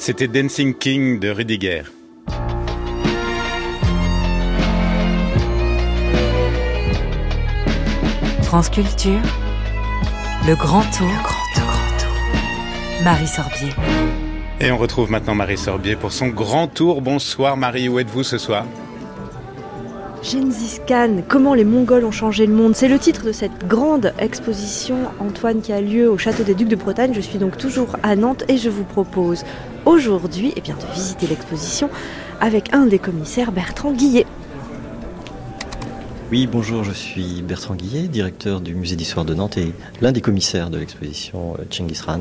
[0.06, 1.84] C'était Dancing King de Rudiger.
[8.42, 9.22] France Culture,
[10.46, 13.02] le grand tour, le grand grand tour.
[13.02, 13.70] Marie Sorbier.
[14.60, 17.00] Et on retrouve maintenant Marie Sorbier pour son grand tour.
[17.00, 18.66] Bonsoir Marie, où êtes-vous ce soir?
[20.24, 22.74] Gengis Khan, comment les Mongols ont changé le monde.
[22.74, 26.68] C'est le titre de cette grande exposition, Antoine, qui a lieu au Château des Ducs
[26.68, 27.12] de Bretagne.
[27.12, 29.44] Je suis donc toujours à Nantes et je vous propose
[29.84, 31.90] aujourd'hui eh bien, de visiter l'exposition
[32.40, 34.24] avec un des commissaires, Bertrand Guillet.
[36.32, 40.22] Oui, bonjour, je suis Bertrand Guillet, directeur du musée d'histoire de Nantes et l'un des
[40.22, 42.20] commissaires de l'exposition Chingis Khan.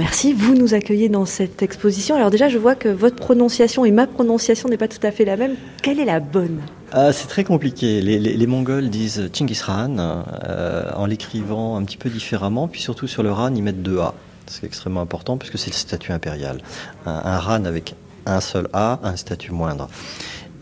[0.00, 2.16] Merci, vous nous accueillez dans cette exposition.
[2.16, 5.24] Alors déjà, je vois que votre prononciation et ma prononciation n'est pas tout à fait
[5.24, 5.54] la même.
[5.80, 6.58] Quelle est la bonne?
[6.96, 8.00] Ah, C'est très compliqué.
[8.00, 13.22] Les, Mongols disent Chingis Khan euh, en l'écrivant un petit peu différemment, puis surtout sur
[13.22, 14.14] le Ran, ils mettent deux A.
[14.46, 16.60] C'est extrêmement important puisque c'est le statut impérial.
[17.04, 17.94] Un, un Ran avec
[18.26, 19.88] un seul A, un statut moindre.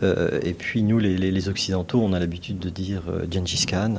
[0.05, 3.95] Euh, et puis nous, les, Occidentaux, on a l'habitude de dire euh, Gengis Khan.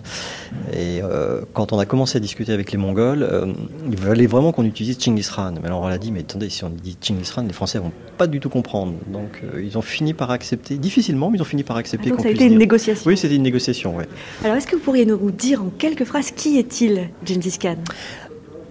[0.72, 3.54] Et euh, quand on a commencé à discuter avec les Mongols,
[3.90, 5.54] il fallait vraiment qu'on utilise Chinggis Khan.
[5.60, 7.92] Mais alors on l'a dit, mais attendez, si on dit Chinggis Khan, les Français vont
[8.16, 8.94] pas du tout comprendre.
[9.06, 12.10] Donc ils ont fini par accepter, difficilement, mais ils ont fini par accepter.
[12.10, 13.08] donc ça a été une négociation.
[13.08, 14.04] Oui, c'était une négociation, oui.
[14.44, 17.76] Alors est-ce que vous pourriez nous dire en quelques phrases qui est-il, Gengis Khan?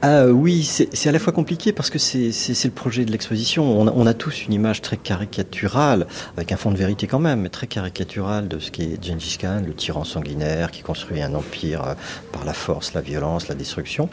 [0.07, 2.29] Ah, oui, c'est à la fois compliqué parce que c'est
[2.63, 3.81] le projet de l'exposition.
[3.81, 6.05] On, a tous une image très caricaturale,
[6.37, 9.39] avec un fond de vérité quand même, mais très caricaturale de ce qui est Gengis
[9.39, 11.93] Khan, le tyran sanguinaire qui construit un empire euh,
[12.31, 14.07] par la force, la violence, la destruction.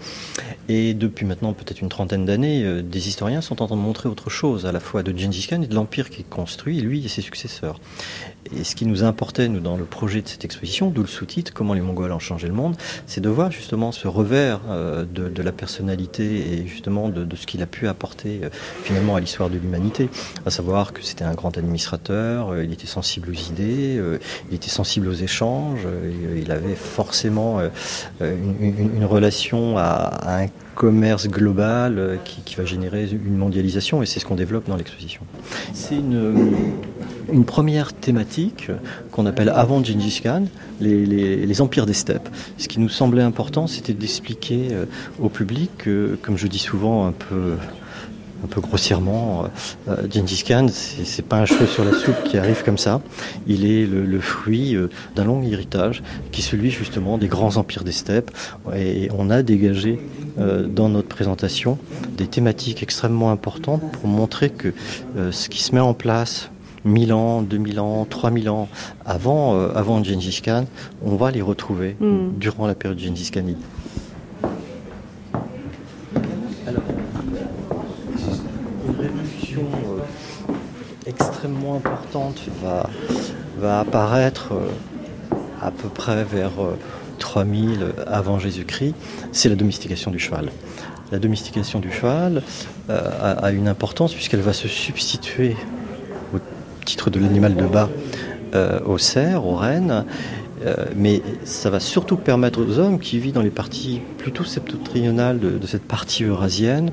[0.70, 4.08] Et depuis maintenant peut-être une trentaine d'années, euh, des historiens sont en train de montrer
[4.08, 7.08] autre chose, à la fois de Gengis Khan et de l'empire qu'il construit, lui et
[7.08, 7.78] ses successeurs.
[8.54, 11.52] Et ce qui nous importait, nous, dans le projet de cette exposition, d'où le sous-titre,
[11.54, 12.76] Comment les Mongols ont changé le monde,
[13.06, 17.62] c'est de voir justement ce revers euh, de, la personnalité et justement de, ce qu'il
[17.62, 18.48] a pu apporter euh,
[18.82, 20.08] finalement à l'histoire de l'humanité.
[20.44, 24.00] À savoir que c'était un grand administrateur, euh, il était sensible aux idées,
[24.50, 25.86] il était sensible aux échanges,
[26.36, 27.60] il avait forcément
[28.20, 34.34] une, relation à, un commerce global qui, va générer une mondialisation et c'est ce qu'on
[34.34, 35.22] développe dans l'exposition.
[35.72, 36.52] C'est une,
[37.32, 38.70] une première thématique
[39.10, 40.44] qu'on appelle avant Gengis Khan,
[40.80, 42.28] les, empires des steppes.
[42.58, 44.84] Ce qui nous semblait important, c'était d'expliquer euh,
[45.20, 47.56] au public que, comme je dis souvent un peu
[48.44, 52.38] un peu grossièrement, euh, euh Gengis Khan, c'est pas un cheveu sur la soupe qui
[52.38, 53.00] arrive comme ça.
[53.46, 57.84] Il est le, fruit euh, d'un long héritage qui est celui justement des grands empires
[57.84, 58.30] des steppes.
[58.76, 59.98] Et on a dégagé
[60.36, 61.78] dans notre présentation
[62.16, 64.72] des thématiques extrêmement importantes pour montrer que
[65.30, 66.50] ce qui se met en place
[66.84, 68.68] 1000 ans, 2000 ans, 3000 ans
[69.04, 70.64] avant, euh, avant Gengis Khan,
[71.04, 72.38] on va les retrouver mm.
[72.38, 73.58] durant la période Gengis Khanide.
[76.66, 76.82] Alors,
[78.88, 82.88] une révolution euh, extrêmement importante va,
[83.58, 84.70] va apparaître euh,
[85.60, 86.52] à peu près vers
[87.18, 88.94] 3000 avant Jésus-Christ,
[89.32, 90.50] c'est la domestication du cheval.
[91.10, 92.42] La domestication du cheval
[92.88, 95.56] a, a, une importance puisqu'elle va se substituer
[96.84, 97.88] titre de l'animal de bas
[98.54, 100.04] euh, au cerf, aux rennes.
[100.66, 105.38] Euh, mais ça va surtout permettre aux hommes qui vivent dans les parties plutôt septentrionales
[105.38, 106.90] de, cette partie eurasienne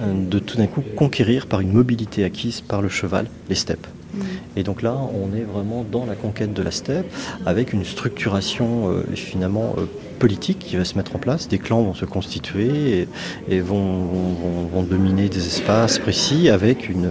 [0.00, 3.86] euh, de tout d'un coup conquérir par une mobilité acquise par le cheval les steppes.
[4.14, 4.20] Mm.
[4.56, 7.06] Et donc là, on est vraiment dans la conquête de la steppe
[7.46, 9.76] avec une structuration finalement
[10.20, 11.48] politique qui va se mettre en place.
[11.48, 13.08] Des clans vont se constituer
[13.48, 14.06] et, vont,
[14.88, 17.10] dominer des espaces précis avec une,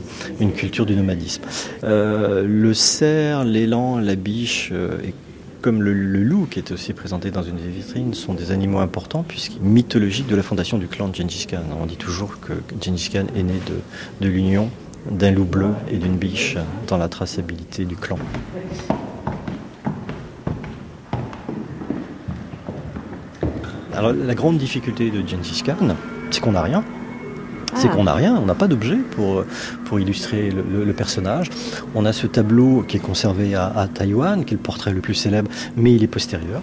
[0.54, 1.44] culture du nomadisme.
[1.84, 5.14] Euh, le cerf, l'élan, la biche euh, et
[5.62, 9.24] comme le, loup qui est aussi présenté dans une des vitrines sont des animaux importants
[9.28, 11.64] puisqu'ils mythologiques de la fondation du clan de Gengis Khan.
[11.82, 14.70] On dit toujours que Gengis Khan est né de, de l'union
[15.10, 16.58] d'un loup bleu et d'une biche
[16.88, 18.18] dans la traçabilité du clan.
[23.94, 25.96] Alors la grande difficulté de Gengis Khan,
[26.32, 26.84] c'est qu'on n'a rien.
[27.76, 27.96] C'est ah.
[27.96, 29.44] qu'on n'a rien, on n'a pas d'objet pour,
[29.86, 31.50] pour illustrer le, personnage.
[31.96, 35.02] On a ce tableau qui est conservé à, à Taïwan, qui est le portrait le
[35.02, 36.62] plus célèbre, mais il est postérieur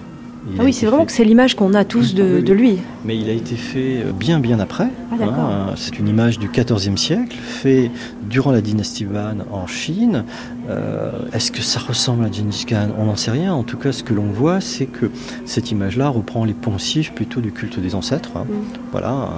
[0.59, 2.79] ah oui, c'est vraiment que c'est l'image qu'on a tous de, lui.
[3.05, 4.89] Mais il a été fait euh, bien bien après.
[5.13, 5.75] Ah, hein.
[5.77, 7.91] C'est une image du XIVe siècle, fait
[8.29, 10.25] durant la dynastie Han en Chine,
[10.69, 12.89] Euh, est-ce que ça ressemble à Gengis Khan?
[12.99, 13.55] On n'en sait rien.
[13.55, 15.11] En tout cas, ce que l'on voit, c'est que
[15.45, 18.31] cette image-là reprend les poncifs plutôt du culte des ancêtres.
[18.37, 18.47] Hein.
[18.49, 18.79] Mm.
[18.91, 19.29] Voilà,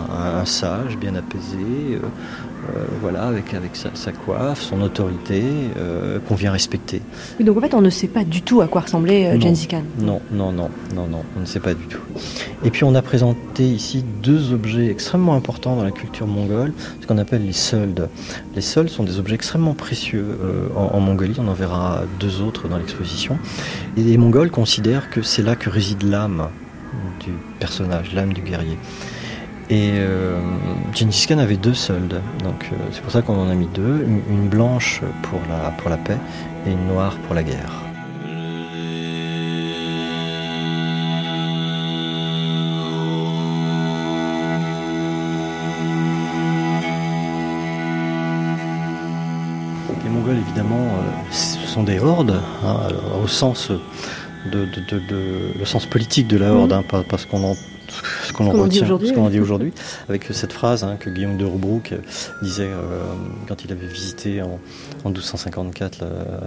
[0.40, 1.58] un, sage bien apaisé,
[1.92, 1.98] euh,
[3.00, 5.42] voilà, avec, avec sa, coiffe, son autorité,
[5.76, 7.00] euh, qu'on vient respecter.
[7.40, 9.82] donc en fait, on ne sait pas du tout à quoi ressemblait euh, Gengis Khan.
[10.00, 12.00] Non, non, non, non, non, on ne sait pas du tout.
[12.64, 17.06] Et puis on a présenté ici deux objets extrêmement importants dans la culture mongole, ce
[17.06, 18.08] qu'on appelle les soldes.
[18.54, 20.38] Les soldes sont des objets extrêmement précieux
[20.74, 23.38] en, Mongolie, on en verra deux autres dans l'exposition.
[23.96, 26.48] Et les Mongols considèrent que c'est là que réside l'âme
[27.20, 28.76] du personnage, l'âme du guerrier.
[29.70, 30.38] Et euh,
[30.94, 34.06] Gengis Khan avait deux soldes, donc euh, c'est pour ça qu'on en a mis deux,
[34.30, 36.16] une, blanche pour la, pour la paix
[36.66, 37.82] et une noire pour la guerre.
[50.02, 52.78] Les Mongols, évidemment, euh, ce sont des hordes, hein,
[53.22, 53.70] au sens
[54.50, 54.66] de,
[55.58, 56.76] le sens politique de la horde, mmh.
[56.76, 57.54] hein, pas, parce qu'on en
[58.24, 59.72] ce qu'on en dit aujourd'hui,
[60.08, 61.82] avec cette phrase hein, que Guillaume de Roubrou
[62.42, 63.02] disait euh,
[63.46, 64.58] quand il avait visité en,
[65.04, 66.04] 1254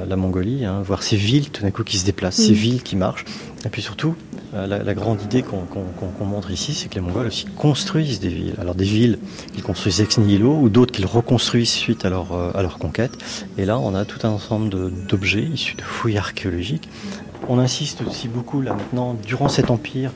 [0.08, 2.56] la, Mongolie, hein, voir ces villes tout d'un coup qui se déplacent, ces mm.
[2.56, 3.26] villes qui marchent.
[3.66, 4.16] Et puis surtout,
[4.54, 8.56] euh, la, grande idée qu'on montre ici, c'est que les Mongols aussi construisent des villes.
[8.60, 9.18] Alors des villes
[9.54, 13.12] qu'ils construisent ex nihilo ou d'autres qu'ils reconstruisent suite à leur, euh, à leur conquête.
[13.58, 14.70] Et là, on a tout un ensemble
[15.08, 16.90] d'objets issus de fouilles archéologiques.
[17.48, 20.12] On insiste aussi beaucoup là maintenant, durant cet empire,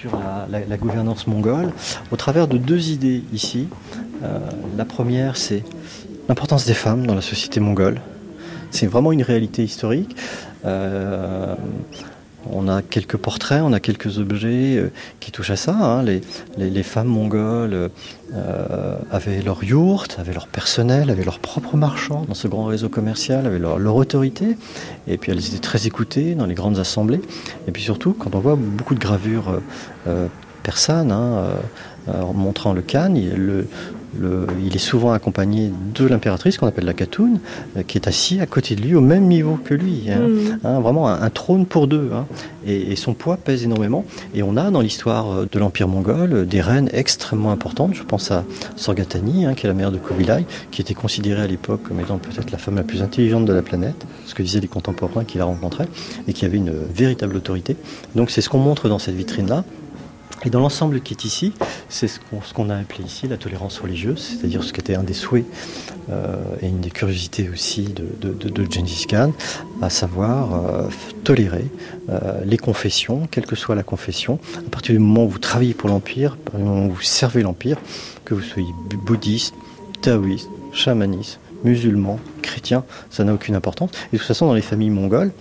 [0.00, 0.18] sur
[0.50, 1.72] la, gouvernance mongole
[2.10, 3.68] au travers de deux idées ici.
[4.22, 4.38] Euh,
[4.78, 5.62] la première, c'est
[6.28, 8.00] l'importance des femmes dans la société mongole.
[8.70, 10.16] C'est vraiment une réalité historique.
[10.64, 11.54] Euh,
[12.50, 15.72] on a quelques portraits, on a quelques objets euh, qui touchent à ça.
[15.74, 16.02] Hein.
[16.56, 17.90] Les, femmes mongoles
[18.34, 22.88] euh, avaient leur yourte, avaient leur personnel, avaient leurs propres marchands dans ce grand réseau
[22.88, 24.56] commercial, avaient leur, autorité.
[25.06, 27.20] Et puis elles étaient très écoutées dans les grandes assemblées.
[27.68, 29.60] Et puis surtout, quand on voit beaucoup de gravures
[30.06, 30.26] euh,
[30.62, 31.44] persanes, hein,
[32.34, 33.66] montrant le Khan, le,
[34.64, 37.38] il est souvent accompagné de l'impératrice qu'on appelle la Khatoun,
[37.76, 40.04] euh, qui est assis à côté de lui au même niveau que lui.
[40.10, 40.20] Hein.
[40.20, 40.58] Mm.
[40.64, 42.10] Hein, vraiment un, trône pour deux.
[42.12, 42.26] Hein.
[42.66, 44.04] Et, son poids pèse énormément.
[44.34, 47.94] Et on a dans l'histoire euh, de l'Empire mongol euh, des reines extrêmement importantes.
[47.94, 48.44] Je pense à
[48.76, 52.50] Sorgatani, qui est la mère de Kubilai, qui était considérée à l'époque comme étant peut-être
[52.50, 55.44] la femme la plus intelligente de la planète, ce que disaient les contemporains qui la
[55.44, 55.88] rencontraient,
[56.28, 57.76] et qui avait une véritable autorité.
[58.14, 59.64] Donc c'est ce qu'on montre dans cette vitrine-là.
[60.44, 61.52] Et dans l'ensemble qui est ici,
[61.90, 62.18] c'est ce
[62.54, 65.44] qu'on a appelé ici la tolérance religieuse, c'est-à-dire ce qui était un des souhaits
[66.10, 68.66] euh, et une des curiosités aussi de, de,
[69.06, 69.32] Khan,
[69.82, 70.88] à savoir euh,
[71.24, 71.66] tolérer
[72.08, 75.74] euh, les confessions, quelle que soit la confession, à partir du moment où vous travaillez
[75.74, 77.76] pour l'Empire, à partir du moment où vous servez l'Empire,
[78.24, 78.72] que vous soyez
[79.04, 79.54] bouddhiste,
[80.00, 83.90] taoïste, chamaniste, musulman, chrétien, ça n'a aucune importance.
[84.12, 85.32] Et de toute façon, dans les familles mongoles,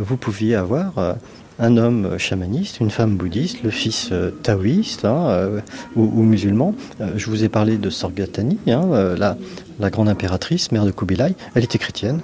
[0.00, 1.16] vous pouviez avoir
[1.58, 5.60] un homme chamaniste, une femme bouddhiste, le fils euh, taoïste hein, euh,
[5.94, 6.74] ou, musulman.
[7.00, 11.34] Euh, je vous ai parlé de Sorgatani, hein, la, grande impératrice, mère de Kubilai.
[11.54, 12.20] Elle était chrétienne.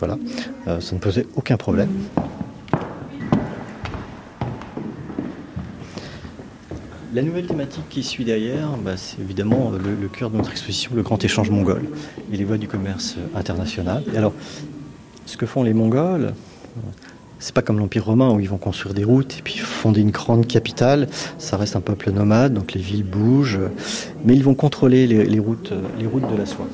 [0.00, 0.18] Voilà,
[0.66, 1.88] ça ne posait aucun problème.
[7.14, 10.90] La nouvelle thématique qui suit derrière, bah, c'est évidemment le, le, cœur de notre exposition,
[10.94, 11.84] le grand échange mongol
[12.32, 14.02] et les voies du commerce international.
[14.12, 14.32] Et alors,
[15.24, 16.34] ce que font les Mongols,
[17.38, 20.10] c'est pas comme l'Empire romain où ils vont construire des routes et puis fonder une
[20.10, 21.08] grande capitale.
[21.38, 23.60] Ça reste un peuple nomade, donc les villes bougent,
[24.24, 26.68] mais ils vont contrôler les, routes, les routes de la soie,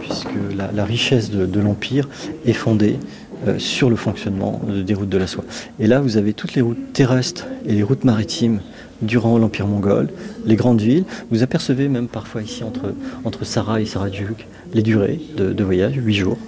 [0.00, 2.08] puisque la, richesse de, l'Empire
[2.46, 2.98] est fondée
[3.46, 5.44] euh, sur le fonctionnement des routes de la soie.
[5.78, 8.60] Et là, vous avez toutes les routes terrestres et les routes maritimes
[9.02, 10.08] durant l'Empire mongol,
[10.44, 11.04] les grandes villes.
[11.30, 16.14] Vous apercevez même parfois ici entre, entre Sarah et Sarajuk les durées de, voyage, 8
[16.14, 16.38] jours.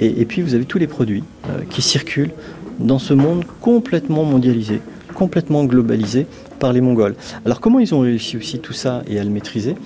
[0.00, 2.32] Et, puis vous avez tous les produits euh, qui circulent
[2.78, 4.80] dans ce monde complètement mondialisé,
[5.14, 6.26] complètement globalisé
[6.58, 7.14] par les Mongols.
[7.44, 9.76] Alors comment ils ont réussi aussi tout ça et à le maîtriser?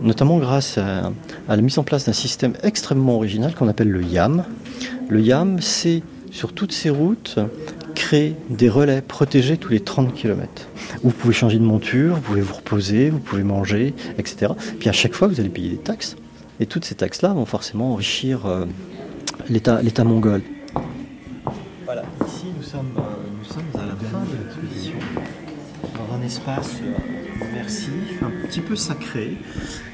[0.00, 1.12] Notamment grâce à,
[1.48, 4.44] la mise en place d'un système extrêmement original qu'on appelle le YAM.
[5.08, 7.38] Le YAM, c'est sur toutes ces routes
[7.94, 10.68] créer des relais protégés tous les 30 km.
[11.02, 14.52] Vous pouvez changer de monture, vous pouvez vous reposer, vous pouvez manger, etc.
[14.78, 16.16] Puis à chaque fois, vous allez payer des taxes.
[16.60, 18.66] Et toutes ces taxes-là vont forcément enrichir euh,
[19.48, 20.42] l'État mongol.
[21.88, 23.00] Voilà, ici nous sommes, euh,
[23.38, 24.98] nous sommes à la fin de l'exposition,
[25.96, 29.38] dans un espace euh, immersif, un petit peu sacré.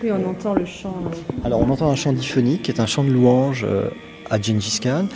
[0.02, 0.96] Oui, on entend le chant.
[1.06, 1.46] Euh.
[1.46, 3.64] Alors on entend un chant diphonique qui est un chant de louange
[4.28, 5.06] à Gengis Khan.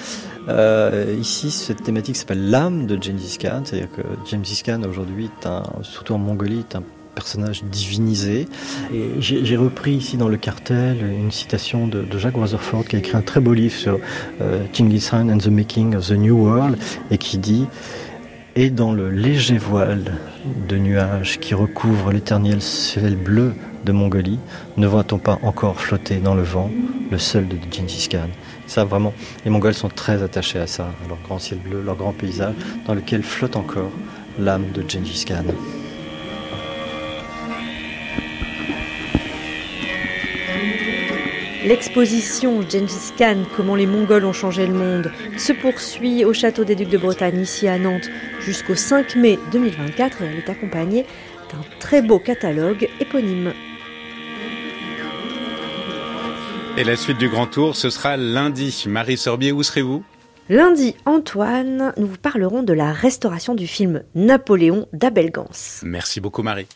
[1.18, 5.31] ici, cette thématique s'appelle l'âme de Gengis Khan, c'est-à-dire que Gengis Khan aujourd'hui,
[5.83, 6.85] surtout en Mongolie, est un
[7.19, 8.47] personnage divinisé.
[9.19, 13.23] J'ai repris ici dans le cartel une citation de, Jacques Rutherford qui a écrit un
[13.23, 13.99] très beau livre sur
[14.41, 16.79] euh, Genghis Khan and the Making of the New World
[17.11, 17.66] et qui dit
[18.55, 20.16] et dans le léger voile
[20.69, 23.53] de nuages qui recouvre l'éternel ciel bleu
[23.85, 24.39] de Mongolie,
[24.77, 26.71] ne voit-on pas encore flotter dans le vent
[27.11, 28.29] le seul de Genghis Khan?
[28.69, 29.12] Ça, vraiment,
[29.45, 32.55] les Mongols sont très attachés à ça, leur grand ciel bleu, leur grand paysage,
[32.87, 33.91] dans lequel flotte encore
[34.39, 35.47] l'âme de Genghis Khan.
[41.64, 46.76] L'exposition Gengis Khan, comment les Mongols ont changé le monde, se poursuit au château des
[46.76, 48.09] Ducs de Bretagne, ici à Nantes,
[48.40, 51.04] jusqu'au 5 mai 2024 et elle est accompagnée
[51.50, 53.52] d'un très beau catalogue éponyme.
[56.76, 58.84] Et la suite du grand tour, ce sera lundi.
[58.86, 60.04] Marie Sorbier, où serez-vous?
[60.48, 65.50] Lundi, Antoine, nous vous parlerons de la restauration du film Napoléon d'Abel Gans.
[65.82, 66.68] Merci beaucoup Marie.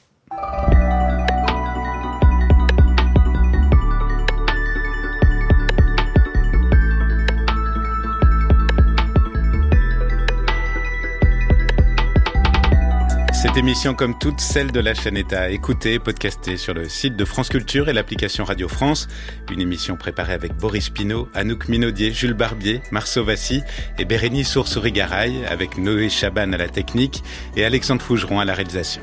[13.53, 17.17] Cette émission, comme toutes celles de la chaîne, est à écouter, podcaster sur le site
[17.17, 19.09] de France Culture et l'application Radio France.
[19.53, 23.63] Une émission préparée avec Boris Pinault, Anouk Minaudier, Jules Barbier, Marceau Vassy
[23.99, 27.23] et Bérénice Sourcerie-Garay, avec Noé Chaban à la technique
[27.55, 29.03] et Alexandre Fougeron à la réalisation.